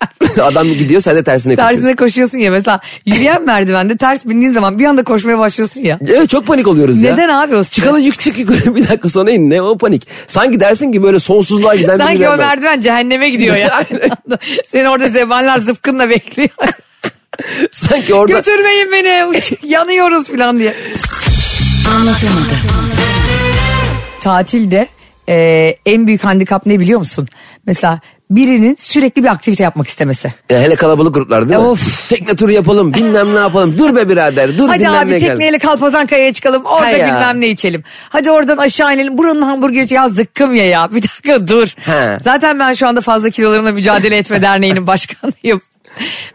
[0.42, 1.76] Adam gidiyor sen de tersine koşuyorsun.
[1.76, 5.98] Tersine koşuyorsun ya mesela yürüyen merdivende ters bindiğin zaman bir anda koşmaya başlıyorsun ya.
[6.08, 7.12] Evet çok panik oluyoruz ya.
[7.14, 7.76] Neden abi o stres?
[7.76, 10.08] Çıkalı yük çık yukarı bir dakika sonra in ne o panik.
[10.26, 12.80] Sanki dersin ki böyle sonsuzluğa giden bir Sanki o merdiven.
[12.80, 13.84] cehenneme gidiyor ya.
[14.72, 16.48] Seni orada zebanlar zıpkınla bekliyor.
[17.72, 19.30] Sanki orada Götürmeyin beni
[19.62, 20.74] yanıyoruz falan diye.
[21.96, 22.56] Anlatamadım.
[24.20, 24.86] Tatilde
[25.28, 25.34] e,
[25.86, 27.28] en büyük handikap ne biliyor musun?
[27.66, 28.00] Mesela
[28.30, 30.32] birinin sürekli bir aktivite yapmak istemesi.
[30.50, 31.66] Ya hele kalabalık gruplar değil mi?
[31.66, 32.08] Of.
[32.08, 33.78] Tekne turu yapalım bilmem ne yapalım.
[33.78, 37.06] Dur be birader dur Hadi abi tekneyle Kalpazan Kaya'ya çıkalım orada Ha ya.
[37.06, 37.84] bilmem ne içelim.
[38.08, 41.68] Hadi oradan aşağı inelim buranın hamburgeri ya zıkkım ya ya bir dakika dur.
[41.86, 42.18] Ha.
[42.22, 45.60] Zaten ben şu anda fazla kilolarımla mücadele etme derneğinin başkanıyım.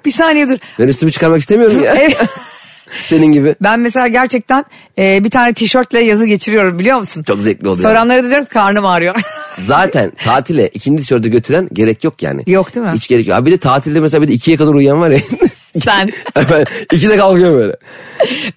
[0.05, 0.58] bir saniye dur.
[0.79, 1.93] Ben üstümü çıkarmak istemiyorum ya.
[2.00, 2.17] Evet.
[3.08, 3.55] Senin gibi.
[3.62, 4.65] Ben mesela gerçekten
[4.98, 7.24] e, bir tane tişörtle yazı geçiriyorum biliyor musun?
[7.24, 7.84] Çok zevkli oluyor.
[7.84, 9.15] Soranlara da diyorum ki karnım ağrıyor.
[9.65, 12.43] Zaten tatile ikinci tişörtü götüren gerek yok yani.
[12.48, 12.91] Yok değil mi?
[12.96, 13.38] Hiç gerek yok.
[13.38, 15.19] Abi bir de tatilde mesela bir de ikiye kadar uyuyan var ya.
[15.79, 16.10] Sen.
[16.36, 17.75] ben ikide kalkıyorum böyle.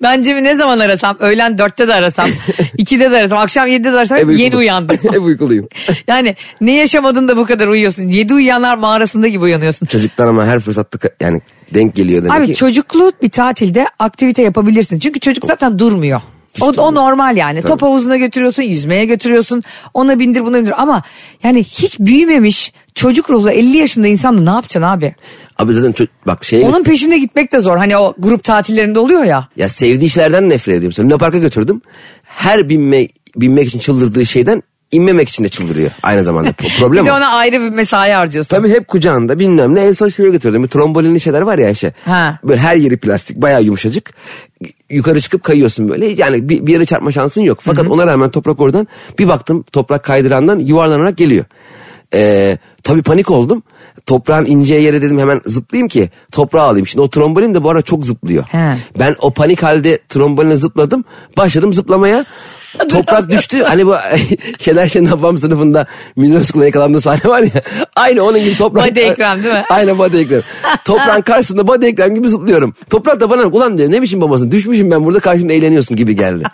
[0.02, 2.28] Ben Cem'i ne zaman arasam, öğlen dörtte de arasam,
[2.78, 4.98] ikide de arasam, akşam yedide de arasam hep yeni uyandım.
[5.12, 5.68] Hep uykuluyum.
[6.08, 8.08] yani ne yaşamadın da bu kadar uyuyorsun.
[8.08, 9.86] Yedi uyuyanlar mağarasında gibi uyanıyorsun.
[9.86, 11.40] Çocuktan ama her fırsatta yani
[11.74, 12.54] denk geliyor demek Abi ki.
[12.54, 14.98] çocuklu bir tatilde aktivite yapabilirsin.
[14.98, 16.20] Çünkü çocuk zaten durmuyor.
[16.60, 17.62] O, o normal yani.
[17.62, 19.62] Top havuzuna götürüyorsun, yüzmeye götürüyorsun.
[19.94, 20.82] Ona bindir buna bindir.
[20.82, 21.02] Ama
[21.44, 25.14] yani hiç büyümemiş çocuk ruhlu 50 yaşında insanla ne yapacaksın abi?
[25.58, 27.76] Abi zaten ço- bak şey Onun peşinde gitmek de zor.
[27.76, 29.48] Hani o grup tatillerinde oluyor ya.
[29.56, 31.04] ya sevdiği işlerden nefret ediyorum.
[31.10, 31.82] Luna Park'a götürdüm.
[32.22, 36.50] Her binme, binmek için çıldırdığı şeyden inmemek için de çıldırıyor aynı zamanda.
[36.50, 37.16] Pro- Problem Bir de o.
[37.16, 38.56] ona ayrı bir mesai harcıyorsun.
[38.56, 40.62] Tabii hep kucağında bilmem ne en son şuraya götürdüm.
[40.62, 41.92] Bir trombolinli şeyler var ya işte.
[42.04, 42.38] Ha.
[42.44, 44.10] Böyle her yeri plastik bayağı yumuşacık.
[44.90, 46.06] Yukarı çıkıp kayıyorsun böyle.
[46.06, 47.58] Yani bir, bir yere çarpma şansın yok.
[47.62, 51.44] Fakat ona rağmen toprak oradan bir baktım toprak kaydırandan yuvarlanarak geliyor.
[52.14, 53.62] Ee, tabii panik oldum.
[54.06, 56.86] Toprağın ince yere dedim hemen zıplayayım ki toprağı alayım.
[56.86, 58.44] Şimdi o trombolin de bu ara çok zıplıyor.
[58.44, 58.74] He.
[58.98, 61.04] Ben o panik halde tromboline zıpladım.
[61.36, 62.24] Başladım zıplamaya.
[62.88, 63.62] Toprak düştü.
[63.62, 63.94] Hani bu
[64.58, 67.62] Şener Şen'in Habam sınıfında Münir School'a yakalandığı sahne var ya.
[67.96, 68.90] Aynı onun gibi toprak.
[68.90, 69.64] Body Ekrem değil mi?
[69.70, 70.40] Aynen body Ekrem.
[70.84, 72.74] Toprağın karşısında body Ekrem gibi zıplıyorum.
[72.90, 76.44] Toprak da bana ulan diyor ne biçim babasın düşmüşüm ben burada karşımda eğleniyorsun gibi geldi.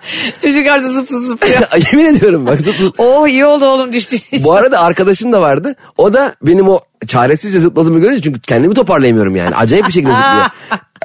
[0.42, 1.60] Çocuk arası zıp zıp zıplıyor.
[1.92, 2.94] Yemin ediyorum bak zıp zıp.
[2.98, 4.20] oh iyi oldu oğlum düştün.
[4.44, 5.74] Bu arada arkadaşım da vardı.
[5.96, 9.54] O da benim o çaresizce zıpladığımı görünce çünkü kendimi toparlayamıyorum yani.
[9.56, 10.46] Acayip bir şekilde zıplıyor.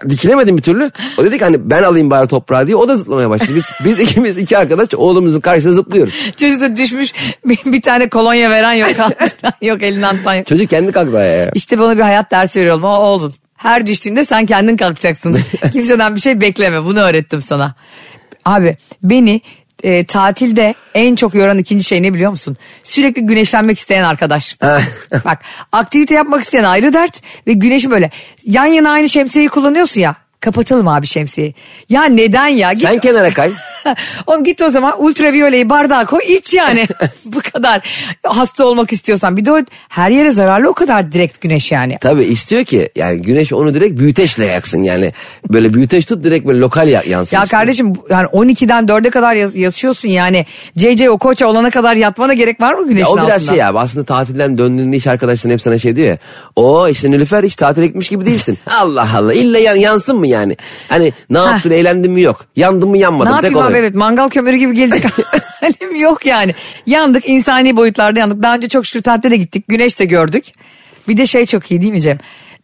[0.09, 0.91] Dikilemedim bir türlü.
[1.17, 2.75] O dedi ki hani ben alayım bari toprağı diye.
[2.75, 3.51] O da zıplamaya başladı.
[3.55, 6.13] Biz, biz ikimiz iki arkadaş oğlumuzun karşısında zıplıyoruz.
[6.37, 7.13] Çocuk da düşmüş
[7.45, 8.89] bir, bir tane kolonya veren yok.
[9.61, 10.47] yok elinden tutan yok.
[10.47, 11.51] Çocuk kendi kalktı ayağa ya.
[11.53, 12.83] İşte bana bir hayat dersi veriyorum.
[12.83, 13.33] O oğlum.
[13.57, 15.37] Her düştüğünde sen kendin kalkacaksın.
[15.73, 16.83] Kimseden bir şey bekleme.
[16.83, 17.75] Bunu öğrettim sana.
[18.45, 19.41] Abi beni
[19.83, 22.57] e, tatilde en çok yoran ikinci şey ne biliyor musun?
[22.83, 24.57] Sürekli güneşlenmek isteyen arkadaş.
[25.25, 25.41] Bak
[25.71, 28.09] aktivite yapmak isteyen ayrı dert ve güneşi böyle
[28.43, 30.22] yan yana aynı şemsiyeyi kullanıyorsun ya.
[30.47, 31.53] Kapatalım abi şemsiyeyi.
[31.89, 32.73] Ya neden ya?
[32.73, 33.51] Git, Sen kenara kay.
[34.27, 36.87] Oğlum git o zaman ultraviyoleyi bardağa koy iç yani.
[37.25, 37.81] Bu kadar.
[38.25, 39.37] Hasta olmak istiyorsan.
[39.37, 41.97] Bir de o her yere zararlı o kadar direkt güneş yani.
[42.01, 45.13] Tabii istiyor ki yani güneş onu direkt büyüteçle yaksın yani.
[45.51, 47.37] Böyle büyüteç tut direkt böyle lokal ya- yansın.
[47.37, 47.59] Ya istiyor.
[47.59, 50.45] kardeşim yani 12'den 4'e kadar yas- yaşıyorsun yani.
[50.77, 53.55] CC o koça olana kadar yatmana gerek var mı güneşin Ya o biraz altında?
[53.55, 56.17] şey abi aslında tatilden döndüğünde iş arkadaşların hep sana şey diyor ya.
[56.55, 58.57] O işte Nilüfer hiç tatile gitmiş gibi değilsin.
[58.81, 60.57] Allah Allah illa yan, yansın mı yani?
[60.89, 62.45] Hani ne yaptın eğlendin mi yok.
[62.55, 65.05] Yandın mı yanmadın Ne tek yapayım abi evet mangal kömürü gibi gelecek
[65.61, 66.55] halim yok yani.
[66.85, 68.43] Yandık insani boyutlarda yandık.
[68.43, 69.65] Daha önce çok şükür tatile de gittik.
[69.67, 70.45] Güneş de gördük.
[71.07, 72.17] Bir de şey çok iyi değil mi Cem?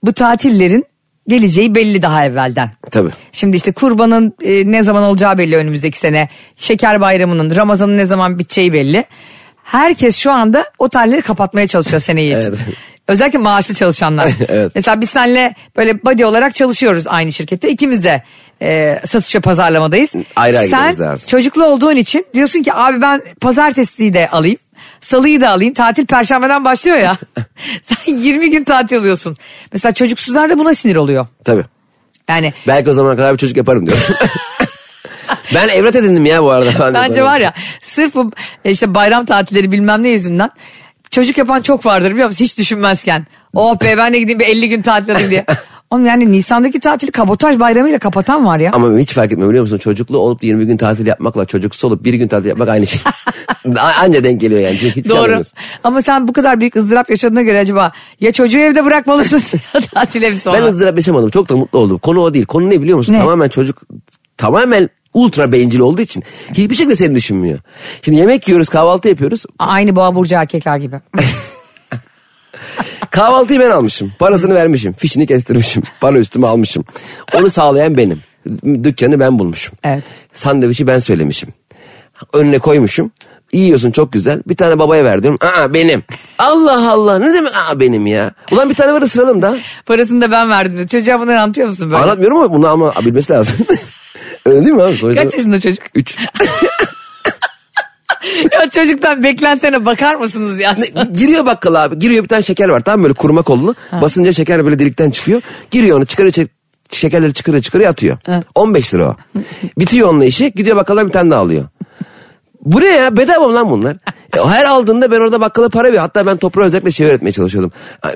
[0.03, 0.85] Bu tatillerin
[1.27, 2.71] geleceği belli daha evvelden.
[2.91, 3.09] Tabii.
[3.31, 6.29] Şimdi işte kurbanın e, ne zaman olacağı belli önümüzdeki sene.
[6.55, 9.05] Şeker bayramının, Ramazan'ın ne zaman biteceği belli.
[9.63, 12.49] Herkes şu anda otelleri kapatmaya çalışıyor seneyi için.
[12.49, 12.59] Evet.
[13.09, 14.29] Özellikle maaşlı çalışanlar.
[14.49, 14.71] Evet.
[14.75, 17.69] Mesela biz seninle böyle body olarak çalışıyoruz aynı şirkette.
[17.69, 18.23] İkimiz de
[18.61, 20.13] e, satış ve pazarlamadayız.
[20.35, 21.27] Ayrı ayrı Sen lazım.
[21.29, 24.57] çocuklu olduğun için diyorsun ki abi ben pazartesiyi de alayım.
[25.01, 25.73] Salıyı da alayım.
[25.73, 27.17] Tatil perşembeden başlıyor ya.
[28.05, 29.37] Sen 20 gün tatil alıyorsun.
[29.73, 31.27] Mesela çocuksuzlar da buna sinir oluyor.
[31.43, 31.63] Tabii.
[32.29, 33.97] Yani Belki o zamana kadar bir çocuk yaparım diyor.
[35.55, 36.71] ben evlat edindim ya bu arada.
[36.79, 38.31] Ben bence var ya sırf bu
[38.65, 40.49] e, işte bayram tatilleri bilmem ne yüzünden
[41.19, 42.45] çocuk yapan çok vardır biliyor musun?
[42.45, 43.27] Hiç düşünmezken.
[43.53, 45.45] Oh be ben de gideyim bir 50 gün tatil alayım diye.
[45.91, 48.71] Oğlum yani Nisan'daki tatili kabotaj bayramıyla kapatan var ya.
[48.73, 49.77] Ama hiç fark etmiyor biliyor musun?
[49.77, 53.01] Çocuklu olup 20 gün tatil yapmakla çocuksuz olup bir gün tatil yapmak aynı şey.
[54.01, 54.77] Anca denk geliyor yani.
[54.77, 55.41] Çünkü hiçbir şey Doğru.
[55.83, 59.41] Ama sen bu kadar büyük ızdırap yaşadığına göre acaba ya çocuğu evde bırakmalısın
[59.73, 60.57] ya tatile bir sonra.
[60.57, 61.29] Ben ızdırap yaşamadım.
[61.29, 61.97] Çok da mutlu oldum.
[61.97, 62.45] Konu o değil.
[62.45, 63.13] Konu ne biliyor musun?
[63.13, 63.19] Ne?
[63.19, 63.81] Tamamen çocuk
[64.37, 67.59] tamamen ultra bencil olduğu için hiçbir şekilde seni düşünmüyor.
[68.01, 69.45] Şimdi yemek yiyoruz, kahvaltı yapıyoruz.
[69.59, 70.95] Aynı boğa burcu erkekler gibi.
[73.11, 74.11] Kahvaltıyı ben almışım.
[74.19, 74.93] Parasını vermişim.
[74.93, 75.83] Fişini kestirmişim.
[76.01, 76.85] Para üstüme almışım.
[77.33, 78.21] Onu sağlayan benim.
[78.83, 79.75] Dükkanı ben bulmuşum.
[79.83, 80.03] Evet.
[80.33, 81.49] Sandviçi ben söylemişim.
[82.33, 83.11] Önüne koymuşum.
[83.53, 84.43] Yiyorsun çok güzel.
[84.47, 85.39] Bir tane babaya ver diyorum.
[85.41, 86.03] Aa benim.
[86.39, 88.31] Allah Allah ne demek aa benim ya.
[88.51, 89.57] Ulan bir tane var ısıralım da.
[89.85, 90.87] Parasını da ben verdim.
[90.87, 92.03] Çocuğa bunları anlatıyor musun böyle?
[92.03, 93.55] Anlatmıyorum ama bunu ama bilmesi lazım.
[94.49, 94.97] Öyle değil mi abi?
[94.97, 95.83] Sonuçta- Kaç yaşında çocuk?
[95.95, 96.17] Üç.
[98.53, 100.75] ya çocuktan beklentilerine bakar mısınız ya?
[100.95, 101.13] an?
[101.13, 101.99] Giriyor bakkal abi.
[101.99, 102.79] Giriyor bir tane şeker var.
[102.79, 103.75] Tamam böyle kurma kollu.
[104.01, 105.41] Basınca şeker böyle delikten çıkıyor.
[105.71, 106.49] Giriyor onu çıkarıyor çek-
[106.91, 108.17] şekerleri çıkarıyor çıkarıyor atıyor.
[108.55, 109.15] 15 lira o.
[109.79, 110.51] Bitiyor onunla işi.
[110.55, 111.65] Gidiyor bakkaldan bir tane daha alıyor.
[112.65, 113.17] Bu ne ya?
[113.17, 113.97] Bedava mı lan bunlar?
[114.47, 116.01] Her aldığında ben orada bakkala para veriyorum.
[116.07, 117.71] Hatta ben toprağa özellikle şey öğretmeye çalışıyordum.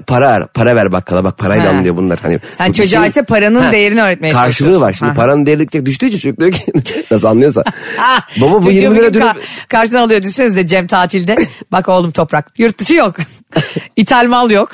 [0.08, 1.70] Para ver, para ver bakkala bak parayla Ha.
[1.76, 2.20] alınıyor bunlar.
[2.22, 4.74] Hani, Yani bu çocuğa ise paranın değerini öğretmeye Karşılığı var.
[4.74, 4.98] çalışıyorsun.
[5.00, 5.16] Şimdi Ha.
[5.16, 6.62] paranın değeri düştüğü için çocuk diyor ki
[7.12, 7.64] nasıl anlıyorsa.
[8.42, 9.26] Baba bu çocuğu 20 bir lira dönüp...
[9.26, 11.36] ka- karşına alıyor düşünsenize Cem tatilde.
[11.72, 12.52] Bak oğlum toprak.
[12.58, 13.16] Yurt dışı yok.
[13.96, 14.72] İthal mal yok.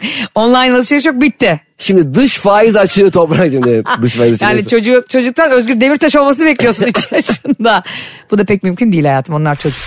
[0.34, 1.60] Online alışveriş yok bitti.
[1.78, 3.82] Şimdi dış faiz açığı toprak şimdi.
[4.02, 4.44] Dış faiz açığı.
[4.44, 7.82] Yani çocuğu, çocuktan Özgür Demirtaş olmasını bekliyorsun 3 yaşında.
[8.30, 9.82] Bu da pek mümkün değil hayatım onlar çocuk.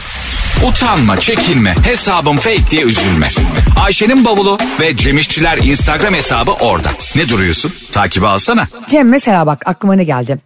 [0.68, 3.28] Utanma, çekinme, hesabım fake diye üzülme.
[3.80, 6.90] Ayşe'nin bavulu ve Cemişçiler Instagram hesabı orada.
[7.16, 7.74] Ne duruyorsun?
[7.92, 8.68] Takibi alsana.
[8.90, 10.38] Cem mesela bak aklıma ne geldi?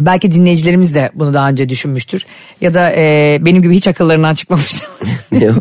[0.00, 2.26] Belki dinleyicilerimiz de bunu daha önce düşünmüştür.
[2.60, 4.88] Ya da e, benim gibi hiç akıllarından çıkmamıştır.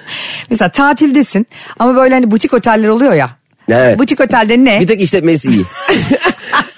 [0.50, 1.46] Mesela tatildesin
[1.78, 3.30] ama böyle hani butik oteller oluyor ya.
[3.68, 3.98] Evet.
[3.98, 4.80] Butik otelde ne?
[4.80, 5.64] Bir tek işletmesi iyi.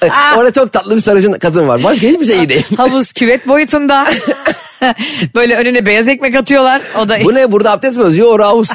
[0.36, 1.82] Orada çok tatlı bir sarışın kadın var.
[1.82, 2.64] Başka hiçbir şey iyi değil.
[2.76, 4.06] Havuz küvet boyutunda.
[5.34, 6.82] böyle önüne beyaz ekmek atıyorlar.
[6.98, 8.24] O da Bu ne burada abdest mi?
[8.24, 8.70] O havuz.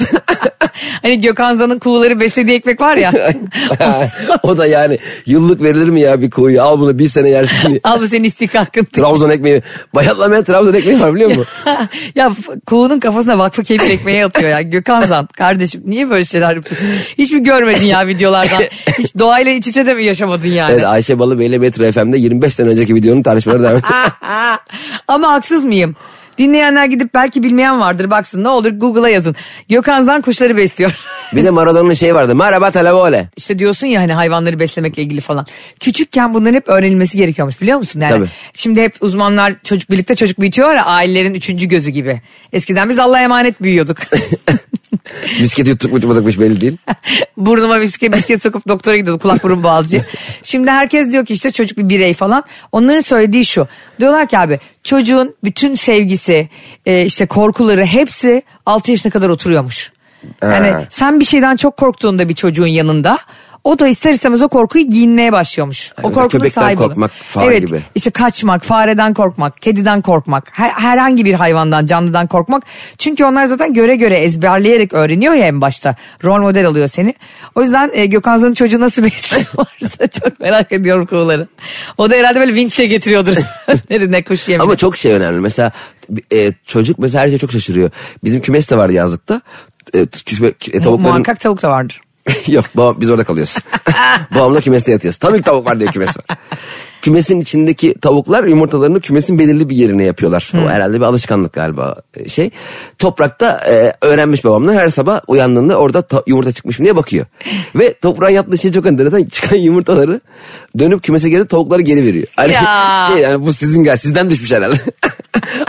[1.02, 3.12] Hani Gökhan Zan'ın kuğuları beslediği ekmek var ya.
[4.44, 6.63] o da yani yıllık verilir mi ya bir koyu?
[6.63, 7.80] Al bunu bir sene yersin.
[7.84, 8.84] Al bu senin istihkakın.
[8.84, 9.62] Trabzon ekmeği.
[9.96, 11.46] Bayatlamayan Trabzon ekmeği var biliyor musun?
[12.16, 12.32] ya
[12.66, 14.62] kuğunun kafasına vakfı keyif ekmeği atıyor ya.
[14.62, 16.88] Gökhan Zan kardeşim niye böyle şeyler yapıyorsun?
[17.18, 18.63] Hiç mi görmedin ya videolardan?
[19.00, 20.74] Hiç doğayla iç içe de mi yaşamadın yani?
[20.74, 23.94] Evet Ayşe Balıbey ile Metro FM'de 25 sene önceki videonun tartışmaları devam ediyor.
[25.08, 25.96] Ama haksız mıyım?
[26.38, 29.36] Dinleyenler gidip belki bilmeyen vardır baksın ne olur Google'a yazın.
[29.69, 31.00] Gökhan Zan kuşları besliyor.
[31.36, 32.36] bir de Maradona'nın şey vardı.
[32.36, 33.28] Merhaba televole.
[33.38, 35.45] İşte diyorsun ya hani hayvanları beslemekle ilgili falan.
[35.80, 38.00] Küçükken bunların hep öğrenilmesi gerekiyormuş biliyor musun?
[38.00, 38.28] Yani Tabii.
[38.54, 42.21] Şimdi hep uzmanlar çocuk birlikte çocuk büyütüyorlar ya ailelerin üçüncü gözü gibi.
[42.54, 43.97] Eskiden biz Allah'a emanet büyüyorduk.
[45.41, 46.78] Bisketi yuttuk mu yutmadıkmış belli değil.
[47.38, 50.02] Burnuma bisiklet, bisiklet sokup doktora gidiyordum kulak burun boğazcı.
[50.43, 52.43] Şimdi herkes diyor ki işte çocuk bir birey falan.
[52.71, 53.67] Onların söylediği şu.
[54.00, 56.50] Diyorlar ki abi çocuğun bütün sevgisi
[56.86, 59.91] e, işte korkuları hepsi 6 yaşına kadar oturuyormuş.
[60.41, 63.19] Yani sen bir şeyden çok korktuğunda bir çocuğun yanında
[63.68, 65.92] o da ister istemez o korkuyu giyinmeye başlıyormuş.
[65.98, 67.82] O korkunun köpekten sahibi korkmak falan evet, gibi.
[67.96, 72.64] işte kaçmak, fareden korkmak, kediden korkmak, her- herhangi bir hayvandan, canlıdan korkmak.
[72.98, 75.96] Çünkü onlar zaten göre göre ezberleyerek öğreniyor ya en başta.
[76.24, 77.14] Rol model alıyor seni.
[77.56, 81.48] O yüzden e, Gökhan Zan'ın çocuğu nasıl besliyorlarsa çok merak ediyorum kuğuları.
[81.98, 83.38] O da herhalde böyle vinçle getiriyordur.
[83.90, 84.64] Nerede kuş yemine.
[84.64, 85.40] Ama çok şey önemli.
[85.40, 85.72] Mesela
[86.34, 87.92] e, çocuk mesela her şeye çok şaşırıyor.
[88.24, 89.42] Bizim kümes de vardı yazlıkta.
[89.94, 90.06] E, e,
[90.80, 91.02] tavukların...
[91.02, 92.02] Muhakkak tavuk da vardır.
[92.48, 93.58] Yok babam, biz orada kalıyoruz.
[94.36, 95.18] Babamla kümeste yatıyoruz.
[95.18, 96.38] Tabii ki tavuk var diye kümes var.
[97.02, 100.52] Kümesin içindeki tavuklar yumurtalarını kümesin belirli bir yerine yapıyorlar.
[100.56, 102.50] O herhalde bir alışkanlık galiba e, şey.
[102.98, 107.26] Toprakta e, öğrenmiş babamla her sabah uyandığında orada ta- yumurta çıkmış mı diye bakıyor.
[107.76, 109.26] Ve toprağın yaptığı şey çok enteresan.
[109.32, 110.22] Çıkan yumurtaları
[110.80, 112.28] dönüp kümese geri tavukları geri veriyor.
[112.36, 113.10] Hani Ya.
[113.13, 114.76] şey yani bu sizin gel sizden düşmüş herhalde.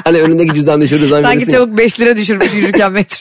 [0.05, 3.19] hani önündeki cüzdan düşürdüğü zaman Sanki tavuk 5 lira düşürmüş yürürken metro.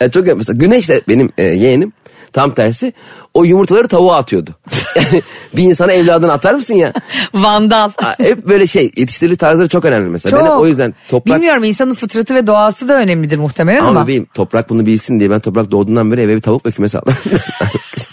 [0.00, 1.92] Yani çok mesela Güneş de benim e, yeğenim
[2.32, 2.92] Tam tersi.
[3.34, 4.50] O yumurtaları tavuğa atıyordu.
[5.56, 6.92] Bir insana evladını atar mısın ya?
[7.34, 7.90] Vandal.
[8.18, 10.38] Hep böyle şey yetiştirili tarzları çok önemli mesela.
[10.38, 10.60] Ben Çok.
[10.60, 11.36] o yüzden toprak...
[11.36, 13.88] Bilmiyorum insanın fıtratı ve doğası da önemlidir muhtemelen ama.
[13.88, 16.94] Ama bebeğim toprak bunu bilsin diye ben toprak doğduğundan beri eve bir tavuk ve kümes
[16.94, 17.14] aldım.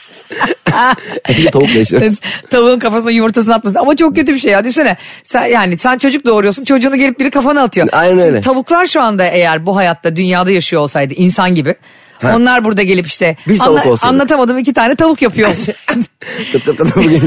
[1.51, 2.19] Tavukla yaşıyoruz.
[2.49, 3.79] Tavuğun kafasına yumurtasını atmasın.
[3.79, 4.63] Ama çok kötü bir şey ya.
[4.63, 4.97] Düşünsene.
[5.23, 6.65] Sen, yani sen çocuk doğuruyorsun.
[6.65, 7.87] Çocuğunu gelip biri kafana atıyor.
[7.91, 8.41] Aynen Şimdi öyle.
[8.41, 11.75] tavuklar şu anda eğer bu hayatta dünyada yaşıyor olsaydı insan gibi.
[12.23, 14.13] Onlar burada gelip işte Biz tavuk olsaydık.
[14.13, 15.49] anlatamadım iki tane tavuk yapıyor.
[15.85, 17.21] Kıt kıt kıt bugün.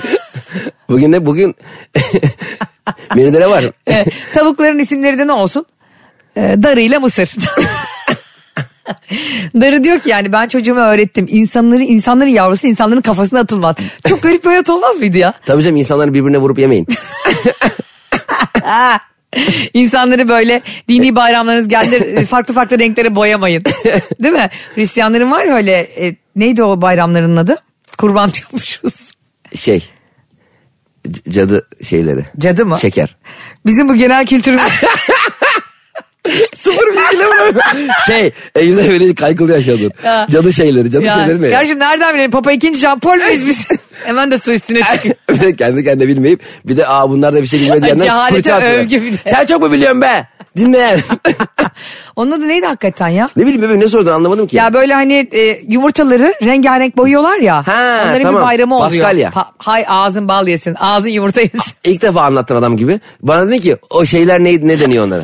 [0.89, 1.27] bugün ne?
[1.27, 1.55] Bugün
[3.15, 3.65] menüde ne var?
[3.87, 5.67] Evet, Tavukların isimleri de ne olsun?
[6.37, 7.29] Ee, Darı ile Mısır.
[9.61, 11.27] Darı diyor ki yani ben çocuğuma öğrettim.
[11.29, 13.77] İnsanları, insanların yavrusu insanların kafasına atılmaz.
[14.09, 15.35] Çok garip bir hayat olmaz mıydı ya?
[15.47, 16.87] Tabii canım insanları birbirine vurup yemeyin.
[19.75, 23.65] İnsanları böyle dini bayramlarınız geldi farklı farklı renklere boyamayın.
[24.23, 24.51] Değil mi?
[24.75, 27.57] Hristiyanların var ya öyle e, neydi o bayramların adı?
[27.99, 29.13] Kurban diyormuşuz.
[29.55, 29.89] Şey.
[31.29, 32.25] Cadı şeyleri.
[32.39, 32.79] Cadı mı?
[32.81, 33.17] Şeker.
[33.67, 34.63] Bizim bu genel kültürümüz.
[36.55, 37.61] Sıfır bilgiyle mi?
[38.07, 39.93] şey evde böyle kaygılı yaşıyordun.
[40.05, 40.27] Ya.
[40.31, 40.91] Cadı şeyleri.
[40.91, 41.49] Cadı ya, şeyleri ne?
[41.49, 43.69] kardeşim nereden bilelim Papa ikinci Jean Paul muyuz biz?
[44.05, 45.15] Hemen de su üstüne çıkıyor.
[45.31, 48.55] bir de kendi kendine bilmeyip bir de aa bunlar da bir şey bilmedi diyenler Cehalete
[48.55, 49.17] övgü bir de.
[49.27, 50.27] Sen çok mu biliyorsun be?
[50.59, 51.01] Dinle yani.
[52.17, 53.31] Onun adı neydi hakikaten ya?
[53.37, 54.57] ne bileyim bebeğim ne sordun anlamadım ki.
[54.57, 57.67] Ya böyle hani e, yumurtaları rengarenk boyuyorlar ya.
[57.67, 58.41] Ha, onların tamam.
[58.43, 59.03] bir bayramı oluyor.
[59.03, 59.29] Paskalya.
[59.31, 60.77] Pa- hay ağzın bal yesin.
[60.81, 61.61] Ağzın yumurta yesin.
[61.85, 63.01] İlk defa anlattın adam gibi.
[63.23, 65.23] Bana dedi ki o şeyler neydi ne deniyor onlara?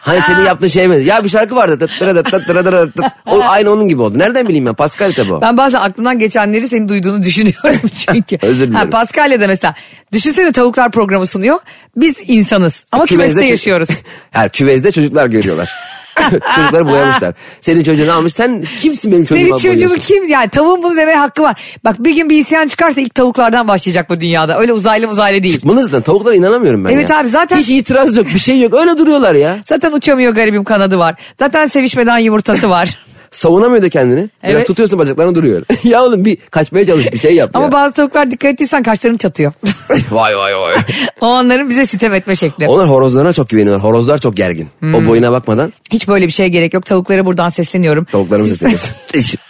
[0.00, 0.98] hani senin yaptığın şey mi?
[1.04, 1.78] Ya bir şarkı vardı.
[1.78, 3.04] Tıt tıra tıt tıra tıra tıt.
[3.30, 4.18] O aynı onun gibi oldu.
[4.18, 4.74] Nereden bileyim ben?
[4.74, 5.40] Pascal tabi o.
[5.40, 8.38] Ben bazen aklımdan geçenleri senin duyduğunu düşünüyorum çünkü.
[8.42, 8.74] Özür dilerim.
[8.74, 9.74] Ha, Paskalya'da mesela
[10.12, 11.58] düşünsene tavuklar programı sunuyor.
[11.96, 13.88] Biz insanız ama kümeste ço- yaşıyoruz.
[14.30, 15.72] Her küvezde çocuklar görüyorlar.
[16.56, 17.34] Çocukları boyamışlar.
[17.60, 18.32] Senin çocuğunu almış.
[18.34, 20.14] Sen kimsin benim çocuğuma Senin çocuğumu boyuyorsun?
[20.14, 21.76] kim yani tavuğun bunu demeye hakkı var.
[21.84, 24.58] Bak bir gün bir isyan çıkarsa ilk tavuklardan başlayacak bu dünyada.
[24.58, 25.54] Öyle uzaylı uzaylı değil.
[25.54, 26.00] Çıkmalı zaten.
[26.00, 27.18] Tavuklara inanamıyorum ben Evet ya.
[27.18, 28.26] abi, zaten- Hiç itiraz yok.
[28.34, 28.74] Bir şey yok.
[28.74, 29.58] Öyle duruyorlar ya.
[29.64, 31.14] Zaten uçamıyor garibim kanadı var.
[31.38, 32.98] Zaten sevişmeden yumurtası var.
[33.36, 34.20] Savunamıyor da kendini.
[34.20, 34.66] Ya Evet.
[34.66, 35.62] tutuyorsun bacaklarını duruyor.
[35.84, 37.72] ya oğlum bir kaçmaya çalış bir şey yap Ama ya.
[37.72, 39.52] bazı tavuklar dikkat ettiysen kaşlarını çatıyor.
[40.10, 40.74] vay vay vay.
[41.20, 42.68] o onların bize sitem etme şekli.
[42.68, 43.84] Onlar horozlarına çok güveniyorlar.
[43.84, 44.68] Horozlar çok gergin.
[44.80, 44.94] Hmm.
[44.94, 46.86] O boyuna bakmadan Hiç böyle bir şeye gerek yok.
[46.86, 48.04] Tavuklara buradan sesleniyorum.
[48.04, 48.90] tavuklarımı sesleniyoruz.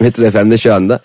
[0.01, 1.01] Metro FM'de şu anda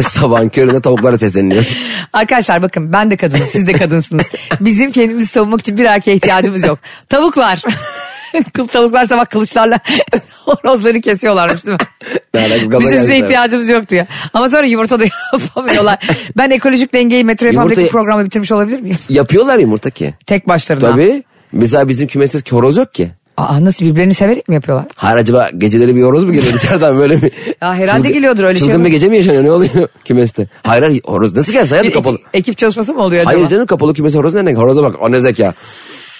[0.00, 1.64] sabahın köründe tavuklara sesleniyor.
[2.12, 4.22] Arkadaşlar bakın ben de kadınım siz de kadınsınız.
[4.60, 6.78] Bizim kendimizi savunmak için bir erkeğe ihtiyacımız yok.
[7.08, 7.62] Tavuklar.
[8.72, 9.78] Tavuklar sabah kılıçlarla
[10.44, 11.86] horozları kesiyorlarmış değil mi?
[12.80, 14.06] Bizim size ihtiyacımız yok diyor.
[14.32, 15.98] Ama sonra yumurta da yapamıyorlar.
[16.36, 18.96] Ben ekolojik dengeyi Metro FM'deki Yumurtayı- programı bitirmiş olabilir miyim?
[19.08, 20.14] Yapıyorlar yumurta ki.
[20.26, 20.90] Tek başlarına.
[20.90, 21.22] Tabii.
[21.52, 23.08] Mesela bizim kümeste horoz yok ki.
[23.36, 24.86] Aa, nasıl birbirlerini severek mi yapıyorlar?
[24.96, 27.30] Hayır acaba geceleri bir horoz mu geliyor dışarıdan böyle mi?
[27.60, 28.86] Ya herhalde geliyordur öyle şey Çılgın mi?
[28.86, 30.46] bir gece mi yaşanıyor ne oluyor kümeste?
[30.62, 32.14] Hayır hayır horoz nasıl gelsin hayatım Bir kapalı.
[32.16, 33.36] ekip, ekip çalışması mı oluyor acaba?
[33.36, 34.54] Hayır canım kapalı kümese horoz nereden?
[34.54, 35.54] Horoza bak o ne zeka.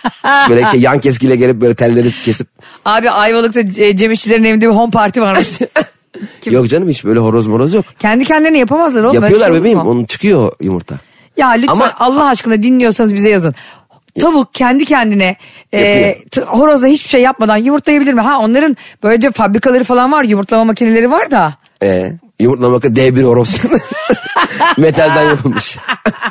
[0.49, 2.49] böyle şey yan keskiyle gelip böyle telleri kesip.
[2.85, 5.49] Abi Ayvalık'ta Cem İşçilerin evinde bir home party varmış.
[6.41, 7.85] Kim- Yok canım hiç böyle horoz moroz yok.
[7.99, 9.15] Kendi kendilerine yapamazlar oğlum.
[9.15, 10.99] Yapıyorlar şey bebeğim onun çıkıyor yumurta.
[11.37, 13.55] Ya lütfen Ama- Allah aşkına dinliyorsanız bize yazın.
[14.21, 15.37] Tavuk kendi kendine
[15.75, 18.21] e, horozla hiçbir şey yapmadan yumurtlayabilir mi?
[18.21, 21.55] Ha onların böylece fabrikaları falan var yumurtlama makineleri var da.
[21.83, 23.57] Ee, yumurtlamak D1 horoz.
[24.79, 25.79] Metalden yapılmış.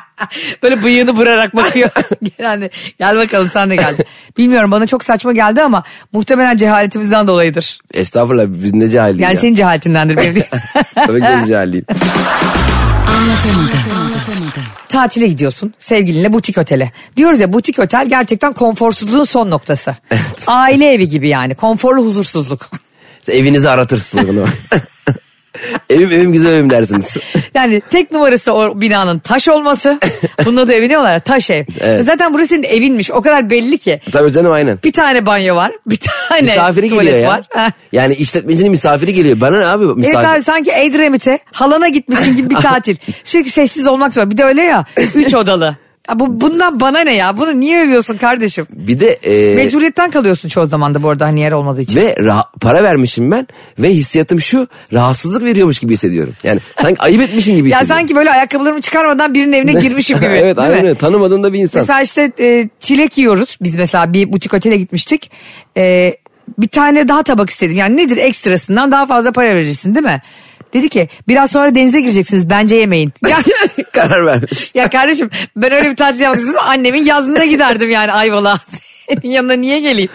[0.63, 1.89] Böyle bıyığını vurarak bakıyor.
[2.37, 2.69] Genelde
[2.99, 3.95] gel bakalım sen de gel.
[4.37, 7.79] Bilmiyorum bana çok saçma geldi ama muhtemelen cehaletimizden dolayıdır.
[7.93, 9.41] Estağfurullah biz ne cahilliği Yani ya.
[9.41, 10.45] senin cehaletindendir benim değil.
[10.95, 11.85] Tabii ki benim cahilliğim.
[14.89, 16.91] Tatile gidiyorsun sevgilinle butik otele.
[17.17, 19.95] Diyoruz ya butik otel gerçekten konforsuzluğun son noktası.
[20.47, 22.69] Aile evi gibi yani konforlu huzursuzluk.
[23.27, 24.45] Evinizi aratırsın bunu.
[25.89, 27.17] Evim evim güzel evim dersiniz.
[27.53, 29.99] Yani tek numarası o binanın taş olması.
[30.45, 31.65] Bunun adı evi diyorlar taş ev.
[31.81, 32.05] Evet.
[32.05, 33.99] Zaten burası senin evinmiş o kadar belli ki.
[34.11, 34.79] Tabii canım aynen.
[34.83, 37.37] Bir tane banyo var bir tane misafiri tuvalet geliyor ya.
[37.37, 37.71] var.
[37.91, 39.41] Yani işletmecinin misafiri geliyor.
[39.41, 40.17] Bana ne abi misafir?
[40.17, 42.95] Evet abi sanki Edremit'e halana gitmişsin gibi bir tatil.
[43.23, 44.29] Sürekli sessiz olmak zor.
[44.31, 45.75] Bir de öyle ya üç odalı.
[46.09, 47.37] Ya bu, bundan bana ne ya?
[47.37, 48.67] Bunu niye övüyorsun kardeşim?
[48.71, 51.95] Bir de e, Mecburiyetten kalıyorsun çoğu zaman da bu arada hani yer olmadığı için.
[51.99, 52.15] ve
[52.61, 53.47] para vermişim ben
[53.79, 56.33] ve hissiyatım şu rahatsızlık veriyormuş gibi hissediyorum.
[56.43, 57.99] Yani sanki ayıp etmişim gibi Ya hissediyorum.
[58.01, 60.25] sanki böyle ayakkabılarımı çıkarmadan birinin evine girmişim gibi.
[60.29, 60.95] evet aynen öyle.
[60.95, 61.81] tanımadığında bir insan.
[61.81, 63.57] Mesela işte e, çilek yiyoruz.
[63.61, 65.31] Biz mesela bir butik otele gitmiştik.
[65.77, 66.13] E,
[66.57, 67.77] bir tane daha tabak istedim.
[67.77, 70.21] Yani nedir ekstrasından daha fazla para verirsin değil mi?
[70.73, 73.13] Dedi ki biraz sonra denize gireceksiniz bence yemeyin.
[73.29, 73.37] Ya,
[73.93, 74.71] Karar vermiş.
[74.75, 78.59] ya kardeşim ben öyle bir tatil yapmak istiyorsam annemin yazlığına giderdim yani Ayvalık'a.
[79.23, 80.09] Yanına niye geleyim?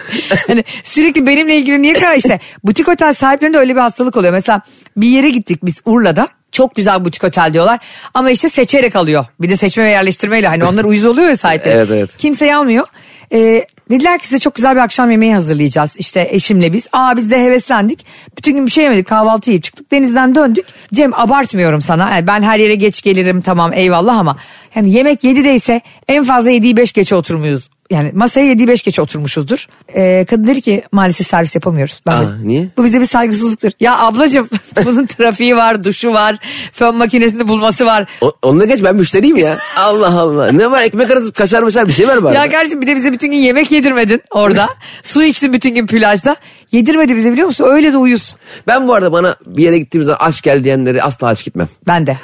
[0.47, 4.33] Hani sürekli benimle ilgili niye karar işte butik otel sahiplerinde öyle bir hastalık oluyor.
[4.33, 4.61] Mesela
[4.97, 6.27] bir yere gittik biz Urla'da.
[6.51, 7.79] Çok güzel butik otel diyorlar
[8.13, 9.25] ama işte seçerek alıyor.
[9.41, 11.75] Bir de seçme ve yerleştirmeyle hani onlar uyuz oluyor ya sahipleri.
[11.77, 12.17] Evet, evet.
[12.17, 12.87] Kimseyi almıyor.
[13.33, 16.87] Ee, dediler ki size çok güzel bir akşam yemeği hazırlayacağız işte eşimle biz.
[16.91, 18.05] Aa biz de heveslendik.
[18.37, 19.91] Bütün gün bir şey yemedik kahvaltı yiyip çıktık.
[19.91, 20.65] Denizden döndük.
[20.93, 22.11] Cem abartmıyorum sana.
[22.11, 24.37] Yani ben her yere geç gelirim tamam eyvallah ama.
[24.75, 27.74] Yani yemek 7'deyse en fazla 7'yi 5 geçe oturmuyuz.
[27.89, 29.67] Yani masaya 7'yi 5 geçe oturmuşuzdur.
[29.95, 32.01] Ee, kadın dedi ki maalesef servis yapamıyoruz.
[32.07, 32.67] Ben Aa, niye?
[32.77, 33.73] Bu bize bir saygısızlıktır.
[33.79, 34.49] Ya ablacığım
[34.85, 36.37] bunun trafiği var, duşu var,
[36.71, 38.05] fön makinesini bulması var.
[38.21, 39.57] O, onunla geç ben müşteriyim ya.
[39.77, 40.51] Allah Allah.
[40.51, 42.35] Ne var ekmek arası kaşar maşar bir şey var bari.
[42.35, 44.69] Ya kardeşim bir de bize bütün gün yemek yedirmedin orada.
[45.03, 46.35] Su içtin bütün gün plajda.
[46.71, 47.65] Yedirmedi bize biliyor musun?
[47.69, 48.35] Öyle de uyuz.
[48.67, 51.67] Ben bu arada bana bir yere gittiğimiz zaman aç gel diyenlere asla aç gitmem.
[51.87, 52.17] Ben de.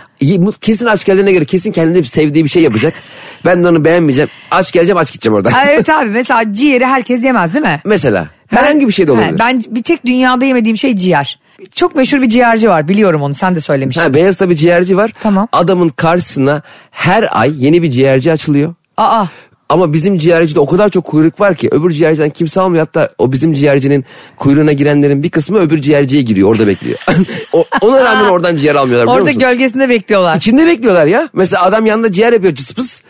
[0.62, 2.93] Kesin aç geldiğine göre kesin kendine sevdiği bir şey yapacak.
[3.45, 4.30] ben de onu beğenmeyeceğim.
[4.51, 5.51] Aç geleceğim aç gideceğim oradan.
[5.51, 7.82] Aa, evet abi mesela ciğeri herkes yemez değil mi?
[7.86, 9.39] Mesela herhangi bir şey de He, olabilir.
[9.39, 11.39] Ben bir tek dünyada yemediğim şey ciğer.
[11.75, 14.01] Çok meşhur bir ciğerci var biliyorum onu sen de söylemiştin.
[14.04, 15.12] Ha, Beyazıt'ta bir ciğerci var.
[15.21, 15.47] Tamam.
[15.51, 18.73] Adamın karşısına her ay yeni bir ciğerci açılıyor.
[18.97, 19.25] Aa
[19.71, 22.86] Ama bizim ciğercide o kadar çok kuyruk var ki öbür ciğerciden kimse almıyor.
[22.86, 24.05] Hatta o bizim ciğercinin
[24.38, 26.97] kuyruğuna girenlerin bir kısmı öbür ciğerciye giriyor orada bekliyor.
[27.53, 29.39] o, ona rağmen oradan ciğer almıyorlar biliyor orada musun?
[29.39, 30.36] gölgesinde bekliyorlar.
[30.38, 31.29] İçinde bekliyorlar ya.
[31.34, 33.01] Mesela adam yanında ciğer yapıyor cıs pıs.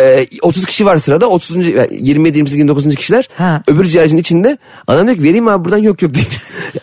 [0.00, 1.56] Ee, 30 kişi var sırada 30.
[1.56, 2.94] 27 28 29.
[2.94, 3.62] kişiler Ha.
[3.66, 6.26] öbür ciğercinin içinde adam diyor ki vereyim abi buradan yok yok diyor.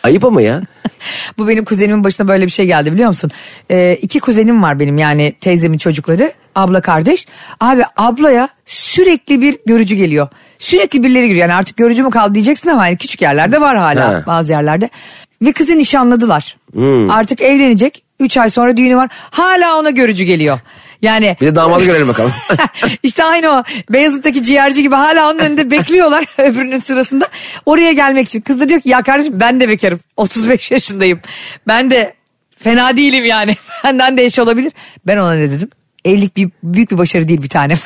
[0.04, 0.62] Ayıp ama ya.
[1.38, 3.32] Bu benim kuzenimin başına böyle bir şey geldi biliyor musun?
[3.72, 7.26] Ee, iki kuzenim var benim yani teyzemin çocukları abla kardeş.
[7.60, 10.28] Abi ablaya sürekli bir görücü geliyor.
[10.60, 14.08] Sürekli birileri giriyor yani artık görücü mü kaldı diyeceksin ama yani küçük yerlerde var hala
[14.08, 14.24] Ha.
[14.28, 14.90] bazı yerlerde.
[15.42, 16.58] Ve kızı nişanladılar.
[17.10, 20.60] Artık evlenecek 3 ay sonra düğünü var hala ona görücü geliyor.
[21.02, 22.32] Yani Bir de damadı görelim bakalım.
[23.04, 27.28] işte aynı o Beyazıt'taki ciğerci gibi hala onun önünde bekliyorlar öbürünün sırasında.
[27.66, 28.42] Oraya gelmek için.
[28.42, 30.00] Kız da diyor ki ya kardeşim ben de bekarım.
[30.18, 31.20] 35 yaşındayım.
[31.68, 32.14] Ben de
[32.58, 33.56] fena değilim yani.
[33.84, 34.72] Benden de eş olabilir.
[35.08, 35.70] Ben ona ne dedim?
[36.06, 37.78] Evlilik bir, büyük bir başarı değil bir tanem.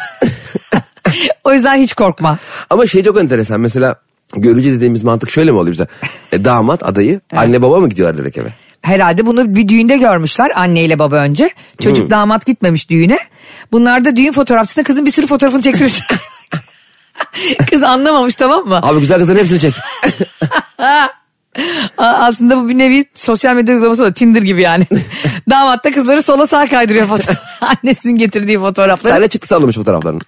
[1.44, 2.38] o yüzden hiç korkma.
[2.70, 3.96] ama şey çok enteresan mesela
[4.36, 5.88] görücü dediğimiz mantık şöyle mi oluyor bize?
[6.32, 8.50] E, damat adayı anne baba mı gidiyorlar direkt eve?
[8.82, 11.50] Herhalde bunu bir düğünde görmüşler anneyle baba önce.
[11.82, 12.10] Çocuk Hmm.
[12.12, 13.20] damat gitmemiş düğüne.
[13.72, 16.00] Bunlar da düğün fotoğrafçısına kızın bir sürü fotoğrafını çektirmiş.
[17.70, 18.80] Kız anlamamış tamam mı?
[18.84, 19.74] Abi güzel kızların hepsini çek.
[21.98, 24.88] Aslında bu bir nevi sosyal medya uygulaması da Tinder gibi yani.
[25.50, 27.40] Damat da kızları sola sağa kaydırıyor fotoğraf.
[27.62, 29.14] Annesinin getirdiği fotoğrafları.
[29.14, 30.20] Senle çıktı sallamış fotoğraflarını.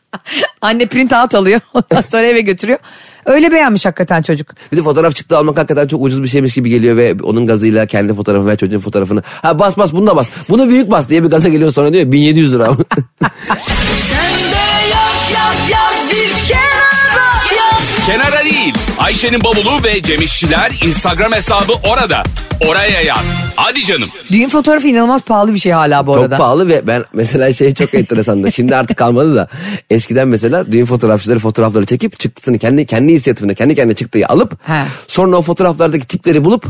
[0.60, 1.60] Anne print out alıyor.
[1.74, 2.78] Ondan sonra eve götürüyor.
[3.26, 4.48] Öyle beğenmiş hakikaten çocuk.
[4.72, 7.86] bir de fotoğraf çıktı almak hakikaten çok ucuz bir şeymiş gibi geliyor ve onun gazıyla
[7.86, 9.22] kendi fotoğrafını ve çocuğun fotoğrafını.
[9.42, 10.30] Ha bas bas bunu da bas.
[10.48, 12.76] Bunu büyük bas diye bir gaza geliyor sonra diyor 1700 lira.
[18.06, 18.74] Kenara değil.
[18.98, 22.22] Ayşe'nin bavulu ve Cemişçiler Instagram hesabı orada.
[22.68, 23.42] Oraya yaz.
[23.56, 24.08] Hadi canım.
[24.32, 26.36] Düğün fotoğrafı inanılmaz pahalı bir şey hala bu Çok arada.
[26.36, 28.52] pahalı ve ben mesela şey çok enteresandı.
[28.52, 29.48] Şimdi artık kalmadı da
[29.90, 34.82] eskiden mesela düğün fotoğrafçıları fotoğrafları çekip çıktısını kendi kendi inisiyatifinde kendi kendine çıktığı alıp He.
[35.06, 36.64] sonra o fotoğraflardaki tipleri bulup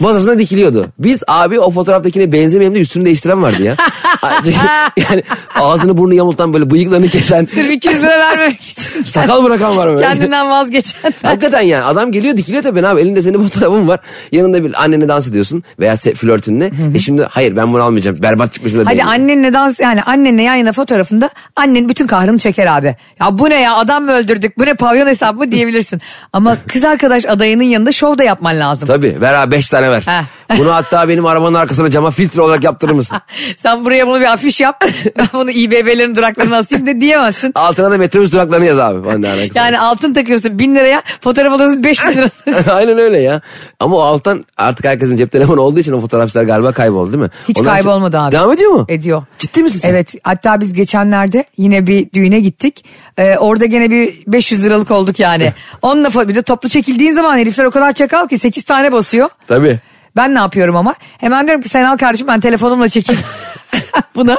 [0.00, 0.86] masasına dikiliyordu.
[0.98, 3.76] Biz abi o fotoğraftakine benzemeyelim de üstünü değiştiren vardı ya.
[5.10, 5.22] yani
[5.54, 9.02] ağzını burnunu yamultan böyle bıyıklarını kesen Sırf 200 lira vermemek için.
[9.02, 10.02] sakal bırakan var böyle.
[10.02, 11.12] Kendinden vazgeçen.
[11.22, 14.00] Hakikaten yani adam geliyor dikiliyor tabii abi elinde senin fotoğrafın var.
[14.32, 16.70] Yanında bir annene dans ediyorsun veya flörtünle.
[16.94, 20.54] E şimdi hayır ben bunu almayacağım berbat çıkmış bile Hadi annenle dans yani annenle yan
[20.54, 22.96] yana fotoğrafında annen bütün kahrını çeker abi.
[23.20, 26.00] Ya bu ne ya adam mı öldürdük bu ne pavyon hesabı mı diyebilirsin.
[26.32, 28.88] Ama kız arkadaş adayının yanında şov da yapman lazım.
[28.88, 30.02] Tabii ver abi beş tane ver.
[30.06, 30.37] Heh.
[30.58, 33.18] Bunu hatta benim arabanın arkasına cama filtre olarak yaptırır mısın?
[33.56, 34.84] Sen buraya bunu bir afiş yap.
[35.18, 37.52] Ben bunu İBB'lerin duraklarına asayım de diyemezsin.
[37.54, 39.20] Altına da metrobüs duraklarını yaz abi.
[39.54, 42.30] Yani altın takıyorsun bin liraya fotoğraf alıyorsun beş bin lira.
[42.74, 43.40] Aynen öyle ya.
[43.80, 47.30] Ama o alttan artık herkesin cep telefonu olduğu için o fotoğrafçılar galiba kayboldu değil mi?
[47.48, 48.32] Hiç Onlar kaybolmadı şimdi- abi.
[48.32, 48.86] Devam ediyor mu?
[48.88, 49.22] Ediyor.
[49.38, 49.90] Ciddi misin sen?
[49.90, 52.84] Evet hatta biz geçenlerde yine bir düğüne gittik.
[53.18, 55.52] Ee, orada gene bir 500 liralık olduk yani.
[55.82, 59.28] Onunla bir de toplu çekildiğin zaman herifler o kadar çakal ki 8 tane basıyor.
[59.48, 59.78] Tabii.
[60.18, 60.94] Ben ne yapıyorum ama?
[61.18, 63.20] Hemen diyorum ki sen al kardeşim ben telefonumla çekeyim.
[64.14, 64.38] Buna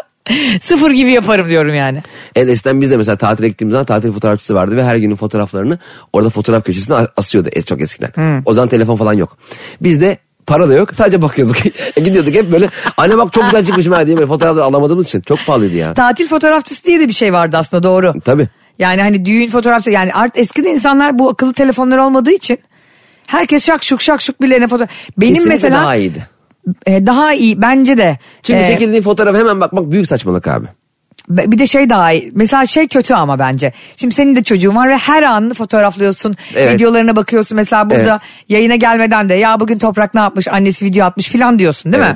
[0.62, 2.02] sıfır gibi yaparım diyorum yani.
[2.36, 5.78] Evet eskiden biz de mesela tatile gittiğimiz zaman tatil fotoğrafçısı vardı ve her günün fotoğraflarını
[6.14, 8.42] orada fotoğraf köşesine asıyordu es- çok eskiden.
[8.46, 9.38] O zaman telefon falan yok.
[9.82, 11.56] Biz de para da yok sadece bakıyorduk.
[11.98, 15.22] E, Gidiyorduk hep böyle anne bak çok güzel çıkmışım ha diye böyle fotoğrafları alamadığımız için
[15.22, 15.94] çok pahalıydı ya.
[15.94, 18.14] Tatil fotoğrafçısı diye de bir şey vardı aslında doğru.
[18.26, 18.48] Tabii.
[18.80, 22.58] Yani hani düğün fotoğrafçı yani art eskiden insanlar bu akıllı telefonlar olmadığı için
[23.30, 24.90] herkes şak şuk şak şuk birilerine fotoğraf.
[25.18, 26.28] Benim Kesinlikle mesela daha iyiydi.
[26.86, 28.18] e, daha iyi bence de.
[28.44, 30.66] Çünkü E, çekildiğin fotoğraf hemen bakmak büyük saçmalık abi.
[31.30, 32.32] Bir de şey daha iyi.
[32.36, 33.74] Mesela şey kötü ama bence.
[33.98, 36.36] Şimdi senin de çocuğun var ve her anını fotoğraflıyorsun.
[36.56, 36.74] Evet.
[36.74, 37.56] Videolarına bakıyorsun.
[37.56, 38.22] Mesela burada Evet.
[38.50, 42.16] yayına gelmeden de ya bugün Toprak ne yapmış annesi video atmış filan diyorsun değil mi?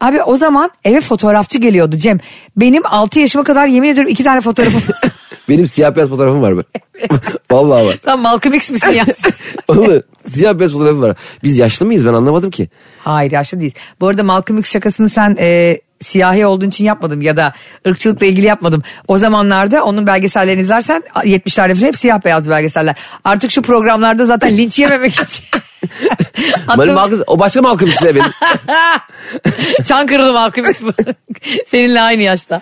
[0.00, 2.18] Abi o zaman eve fotoğrafçı geliyordu Cem.
[2.56, 4.82] Benim 6 yaşıma kadar yemin ediyorum iki tane fotoğrafım.
[5.48, 6.62] Benim siyah beyaz fotoğrafım var mı?
[7.50, 7.98] Vallahi var.
[8.04, 9.04] Sen Malcolm X misin ya?
[9.68, 11.16] Vallahi siyah beyaz fotoğrafım var.
[11.42, 12.68] Biz yaşlı mıyız ben anlamadım ki.
[12.98, 13.74] Hayır yaşlı değiliz.
[14.00, 17.52] Bu arada Malcolm X şakasını sen e, siyahi olduğun için yapmadım ya da
[17.86, 18.82] ırkçılıkla ilgili yapmadım.
[19.08, 22.94] O zamanlarda onun belgesellerini izlersen 70'lerde falan hep siyah beyaz belgeseller.
[23.24, 25.44] Artık şu programlarda zaten linç yememek için.
[25.84, 28.26] Benim Attığımız- Malcolm, o başka Malcolm X'e benim.
[29.84, 30.92] Çankırılı Malcolm X bu.
[31.66, 32.60] Seninle aynı yaşta.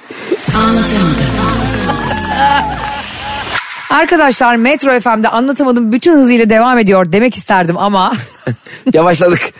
[3.91, 8.13] Arkadaşlar Metro FM'de anlatamadım bütün hızıyla devam ediyor demek isterdim ama
[8.93, 9.41] Yavaşladık.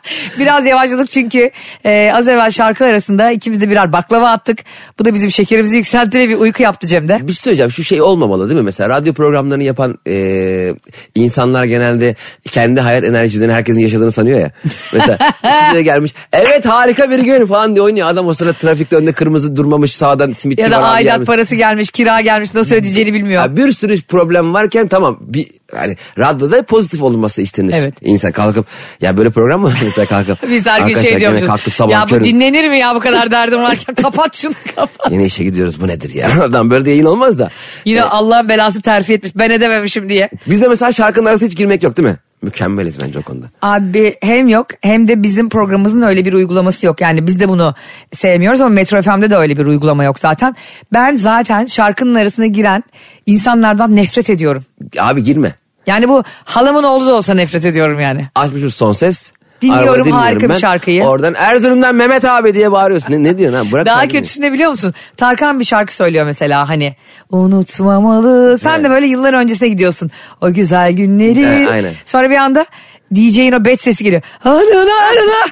[0.38, 1.50] biraz yavaşladık çünkü
[1.84, 4.58] e, az evvel şarkı arasında ikimiz de birer baklava attık.
[4.98, 7.18] Bu da bizim şekerimizi yükseltti ve bir uyku yaptı Cem'de.
[7.22, 8.64] Bir şey söyleyeceğim şu şey olmamalı değil mi?
[8.64, 10.74] Mesela radyo programlarını yapan e,
[11.14, 12.14] insanlar genelde
[12.50, 14.50] kendi hayat enerjilerini herkesin yaşadığını sanıyor ya.
[14.92, 18.08] Mesela stüdyoya gelmiş evet harika bir gün falan diye oynuyor.
[18.08, 22.20] Adam o sırada trafikte önünde kırmızı durmamış sağdan simitçi Ya da aidat parası gelmiş, kira
[22.20, 23.42] gelmiş nasıl ödeyeceğini bilmiyor.
[23.42, 27.74] Ya bir sürü problem varken tamam bir hani radyoda pozitif olunması istenir.
[27.76, 27.94] Evet.
[28.00, 28.66] İnsan kalkıp
[29.00, 30.38] ya böyle program mı mesela kalkıp.
[30.50, 31.46] Biz her gün "Arkadaşlar şey diyormuşuz.
[31.46, 32.24] kalktık sabah Ya bu körün.
[32.24, 35.12] dinlenir mi ya bu kadar derdim varken kapat şunu kapat.
[35.12, 36.28] Yine işe gidiyoruz bu nedir ya?
[36.42, 37.50] Adam böyle de yayın olmaz da.
[37.84, 40.30] Yine Allah'ın belası terfi etmiş ben edememişim diye.
[40.46, 42.16] Bizde mesela şarkının arasında hiç girmek yok değil mi?
[42.42, 43.46] Mükemmeliz bence o konuda.
[43.62, 47.00] Abi hem yok hem de bizim programımızın öyle bir uygulaması yok.
[47.00, 47.74] Yani biz de bunu
[48.12, 50.56] sevmiyoruz ama Metro FM'de de öyle bir uygulama yok zaten.
[50.92, 52.84] Ben zaten şarkının arasına giren
[53.26, 54.64] insanlardan nefret ediyorum.
[54.98, 55.54] Abi girme.
[55.86, 58.28] Yani bu halamın oğlu da olsa nefret ediyorum yani.
[58.34, 59.32] Açmışız son ses.
[59.62, 60.58] Dinliyorum, Arabada dinliyorum harika bir ben.
[60.58, 61.04] şarkıyı.
[61.04, 63.12] Oradan Erzurum'dan Mehmet abi diye bağırıyorsun.
[63.12, 63.72] Ne, ne diyorsun ha?
[63.72, 64.94] Bırak Daha sen kötüsü ne biliyor musun?
[65.16, 66.96] Tarkan bir şarkı söylüyor mesela hani
[67.30, 68.58] unutmamalı.
[68.58, 68.84] Sen Evet.
[68.84, 70.10] de böyle yıllar öncesine gidiyorsun.
[70.40, 71.42] O güzel günleri.
[71.44, 71.92] Evet, aynen.
[72.04, 72.66] Sonra bir anda
[73.14, 74.22] DJ'in o bet sesi geliyor.
[74.44, 75.50] Arada arada.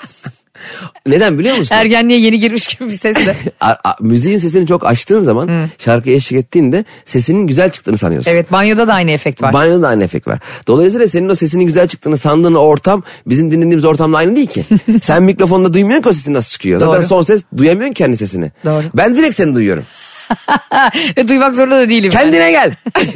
[1.07, 1.75] Neden biliyor musun?
[1.75, 3.37] Ergenliğe yeni girmiş gibi bir sesle.
[4.01, 8.31] Müziğin sesini çok açtığın zaman şarkıya eşlik ettiğinde sesinin güzel çıktığını sanıyorsun.
[8.31, 9.53] evet banyoda da aynı efekt var.
[9.53, 10.39] Banyoda da aynı efekt var.
[10.67, 14.65] Dolayısıyla senin o sesinin güzel çıktığını sandığın ortam bizim dinlediğimiz ortamla aynı değil ki.
[15.03, 16.81] Sen mikrofonda duymuyorsun ki o sesin nasıl çıkıyor.
[16.81, 17.09] Zaten Doğru.
[17.09, 18.53] son ses duyamıyorsun kendi sesini.
[18.65, 18.85] Doğru.
[18.95, 19.85] Ben direkt seni duyuyorum.
[21.17, 22.11] Ve duymak zorunda da değilim.
[22.15, 22.21] ben.
[22.21, 22.75] Kendine gel.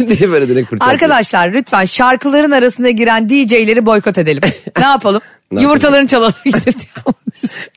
[0.18, 0.88] diye böyle direkt kurtar.
[0.88, 4.42] Arkadaşlar lütfen şarkıların arasına giren DJ'leri boykot edelim.
[4.78, 5.20] ne yapalım?
[5.52, 6.34] Ne Yumurtalarını çalalım.
[6.44, 6.74] Gidip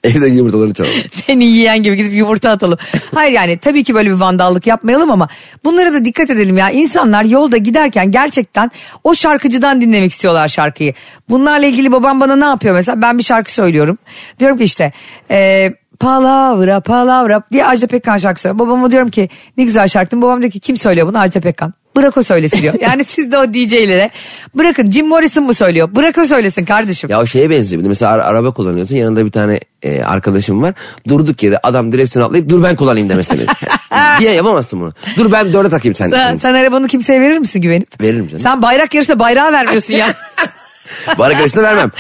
[0.04, 0.94] Evde yumurtalarını çalalım.
[1.26, 2.78] Seni yiyen gibi gidip yumurta atalım.
[3.14, 5.28] Hayır yani tabii ki böyle bir vandallık yapmayalım ama
[5.64, 6.70] bunlara da dikkat edelim ya.
[6.70, 8.72] İnsanlar yolda giderken gerçekten
[9.04, 10.94] o şarkıcıdan dinlemek istiyorlar şarkıyı.
[11.30, 13.02] Bunlarla ilgili babam bana ne yapıyor mesela?
[13.02, 13.98] Ben bir şarkı söylüyorum.
[14.40, 14.92] Diyorum ki işte...
[15.32, 15.70] E,
[16.00, 18.60] Palavra palavra diye Ajda Pekkan şarkı söylüyor.
[18.68, 20.22] Babama diyorum ki ne güzel şarkı.
[20.22, 21.74] Babam diyor ki kim söylüyor bunu Ajda Pekkan.
[21.96, 22.74] Bırak o söylesin diyor.
[22.82, 24.10] Yani siz de o DJ'lere
[24.56, 25.90] bırakın Jim Morrison mu söylüyor?
[25.96, 27.10] Bırak o söylesin kardeşim.
[27.10, 27.84] Ya o şeye benziyor.
[27.84, 30.74] Mesela ara- araba kullanıyorsun yanında bir tane e, arkadaşım var.
[31.08, 33.46] Durduk yere adam direksiyonu atlayıp dur ben kullanayım demesini.
[34.20, 34.94] Diye yapamazsın bunu.
[35.18, 36.10] Dur ben dörde takayım sen.
[36.10, 38.02] Sen, sen arabanı kimseye verir misin güvenip?
[38.02, 38.40] Veririm canım.
[38.40, 40.06] Sen bayrak yarışında bayrağı vermiyorsun ya.
[41.18, 41.92] Bana karışını vermem.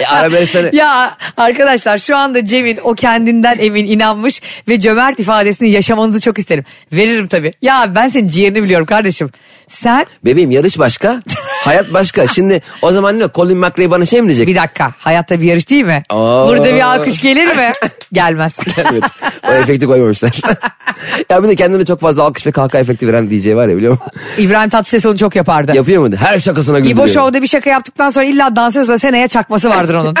[0.00, 0.02] E,
[0.46, 0.76] yarışlarını...
[0.76, 6.64] ya arkadaşlar şu anda Cem'in o kendinden emin inanmış ve cömert ifadesini yaşamanızı çok isterim.
[6.92, 7.52] Veririm tabii.
[7.62, 9.30] Ya ben senin ciğerini biliyorum kardeşim.
[9.68, 11.22] Sen Bebeğim yarış başka,
[11.64, 12.26] hayat başka.
[12.34, 13.24] Şimdi o zaman ne?
[13.34, 14.46] Colin McRae bana şey mi diyecek?
[14.46, 16.02] bir dakika hayatta bir yarış değil mi?
[16.10, 16.48] Aa.
[16.48, 17.72] Burada bir alkış gelir mi?
[18.12, 18.58] Gelmez.
[18.76, 19.04] evet.
[19.48, 20.40] O efekti koymamışlar.
[21.30, 23.92] ya bir de kendine çok fazla alkış ve kahkaha efekti veren DJ var ya biliyor
[23.92, 24.06] musun?
[24.38, 25.76] İbrahim Tatlıses onu çok yapardı.
[25.76, 26.16] Yapıyor muydu?
[26.18, 27.08] Her şakasına güldürüyor.
[27.08, 30.14] İbo Show'da bir şaka yaptıktan sonra illa dansöz seneye çakması vardır onun.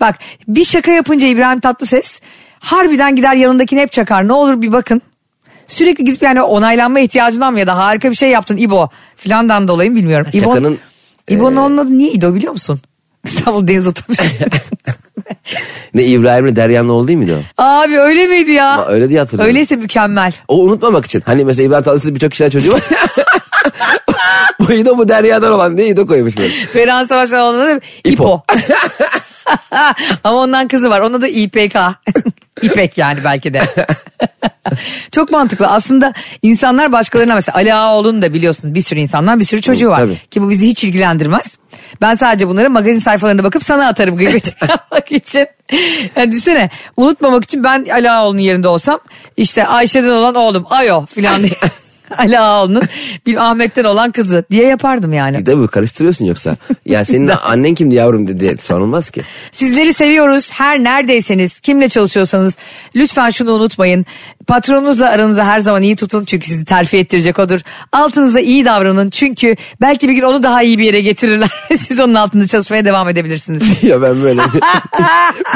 [0.00, 0.14] Bak
[0.48, 2.20] bir şaka yapınca İbrahim Tatlıses
[2.60, 4.28] harbiden gider yanındakini hep çakar.
[4.28, 5.02] Ne olur bir bakın.
[5.70, 9.94] Sürekli gidip yani onaylanma ihtiyacından mı ya da harika bir şey yaptın İbo filandan dolayı
[9.94, 10.26] bilmiyorum.
[10.32, 10.78] İbo, Şakanın,
[11.28, 12.80] İbo'nun onun adı niye İdo biliyor musun?
[13.24, 14.22] İstanbul Deniz Otobüsü.
[15.94, 17.62] Ne İbrahim'le Derya'nın oğlu değil miydi o?
[17.62, 18.70] Abi öyle miydi ya?
[18.70, 19.48] Ama öyle diye hatırlıyorum.
[19.48, 20.32] Öyleyse mükemmel.
[20.48, 21.22] O unutmamak için.
[21.26, 22.80] Hani mesela İbrahim Tatlıses'in birçok kişiler çocuğu var.
[24.60, 26.48] bu İdo bu Derya'dan olan diye İdo koymuş böyle.
[26.48, 28.12] Ferhan Savaş'ın onun adı İpo.
[28.12, 28.42] İpo.
[30.24, 31.00] Ama ondan kızı var.
[31.00, 31.76] Ona da İPK.
[32.62, 33.60] İpek yani belki de.
[35.12, 35.66] Çok mantıklı.
[35.66, 36.12] Aslında
[36.42, 39.98] insanlar başkalarına mesela Ali Ağaoğlu'nu da biliyorsun bir sürü insandan bir sürü çocuğu var.
[39.98, 40.18] Tabii.
[40.30, 41.58] Ki bu bizi hiç ilgilendirmez.
[42.00, 45.46] Ben sadece bunları magazin sayfalarına bakıp sana atarım gıybeti yapmak için.
[46.16, 49.00] Yani düşünsene unutmamak için ben Ali Ağaoğlu'nun yerinde olsam
[49.36, 51.52] işte Ayşe'den olan oğlum Ayo filan diye.
[52.18, 52.82] Ali Ağaoğlu'nun
[53.26, 55.44] bir Ahmet'ten olan kızı diye yapardım yani.
[55.44, 56.56] Tabii karıştırıyorsun yoksa.
[56.86, 59.22] Ya senin annen kimdi yavrum dedi sorulmaz ki.
[59.52, 60.52] Sizleri seviyoruz.
[60.52, 62.56] Her neredeyseniz, kimle çalışıyorsanız
[62.96, 64.06] lütfen şunu unutmayın.
[64.46, 67.60] Patronunuzla aranızı her zaman iyi tutun çünkü sizi terfi ettirecek odur.
[67.92, 71.50] Altınızda iyi davranın çünkü belki bir gün onu daha iyi bir yere getirirler.
[71.78, 73.82] Siz onun altında çalışmaya devam edebilirsiniz.
[73.84, 74.42] ya ben böyle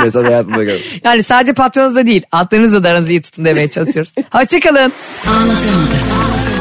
[0.02, 0.84] mesaj hayatımda gördüm.
[1.04, 4.12] Yani sadece patronunuzla değil altlarınızla da aranızı iyi tutun demeye çalışıyoruz.
[4.32, 4.92] Hoşçakalın.
[5.26, 6.43] Anlatamadım.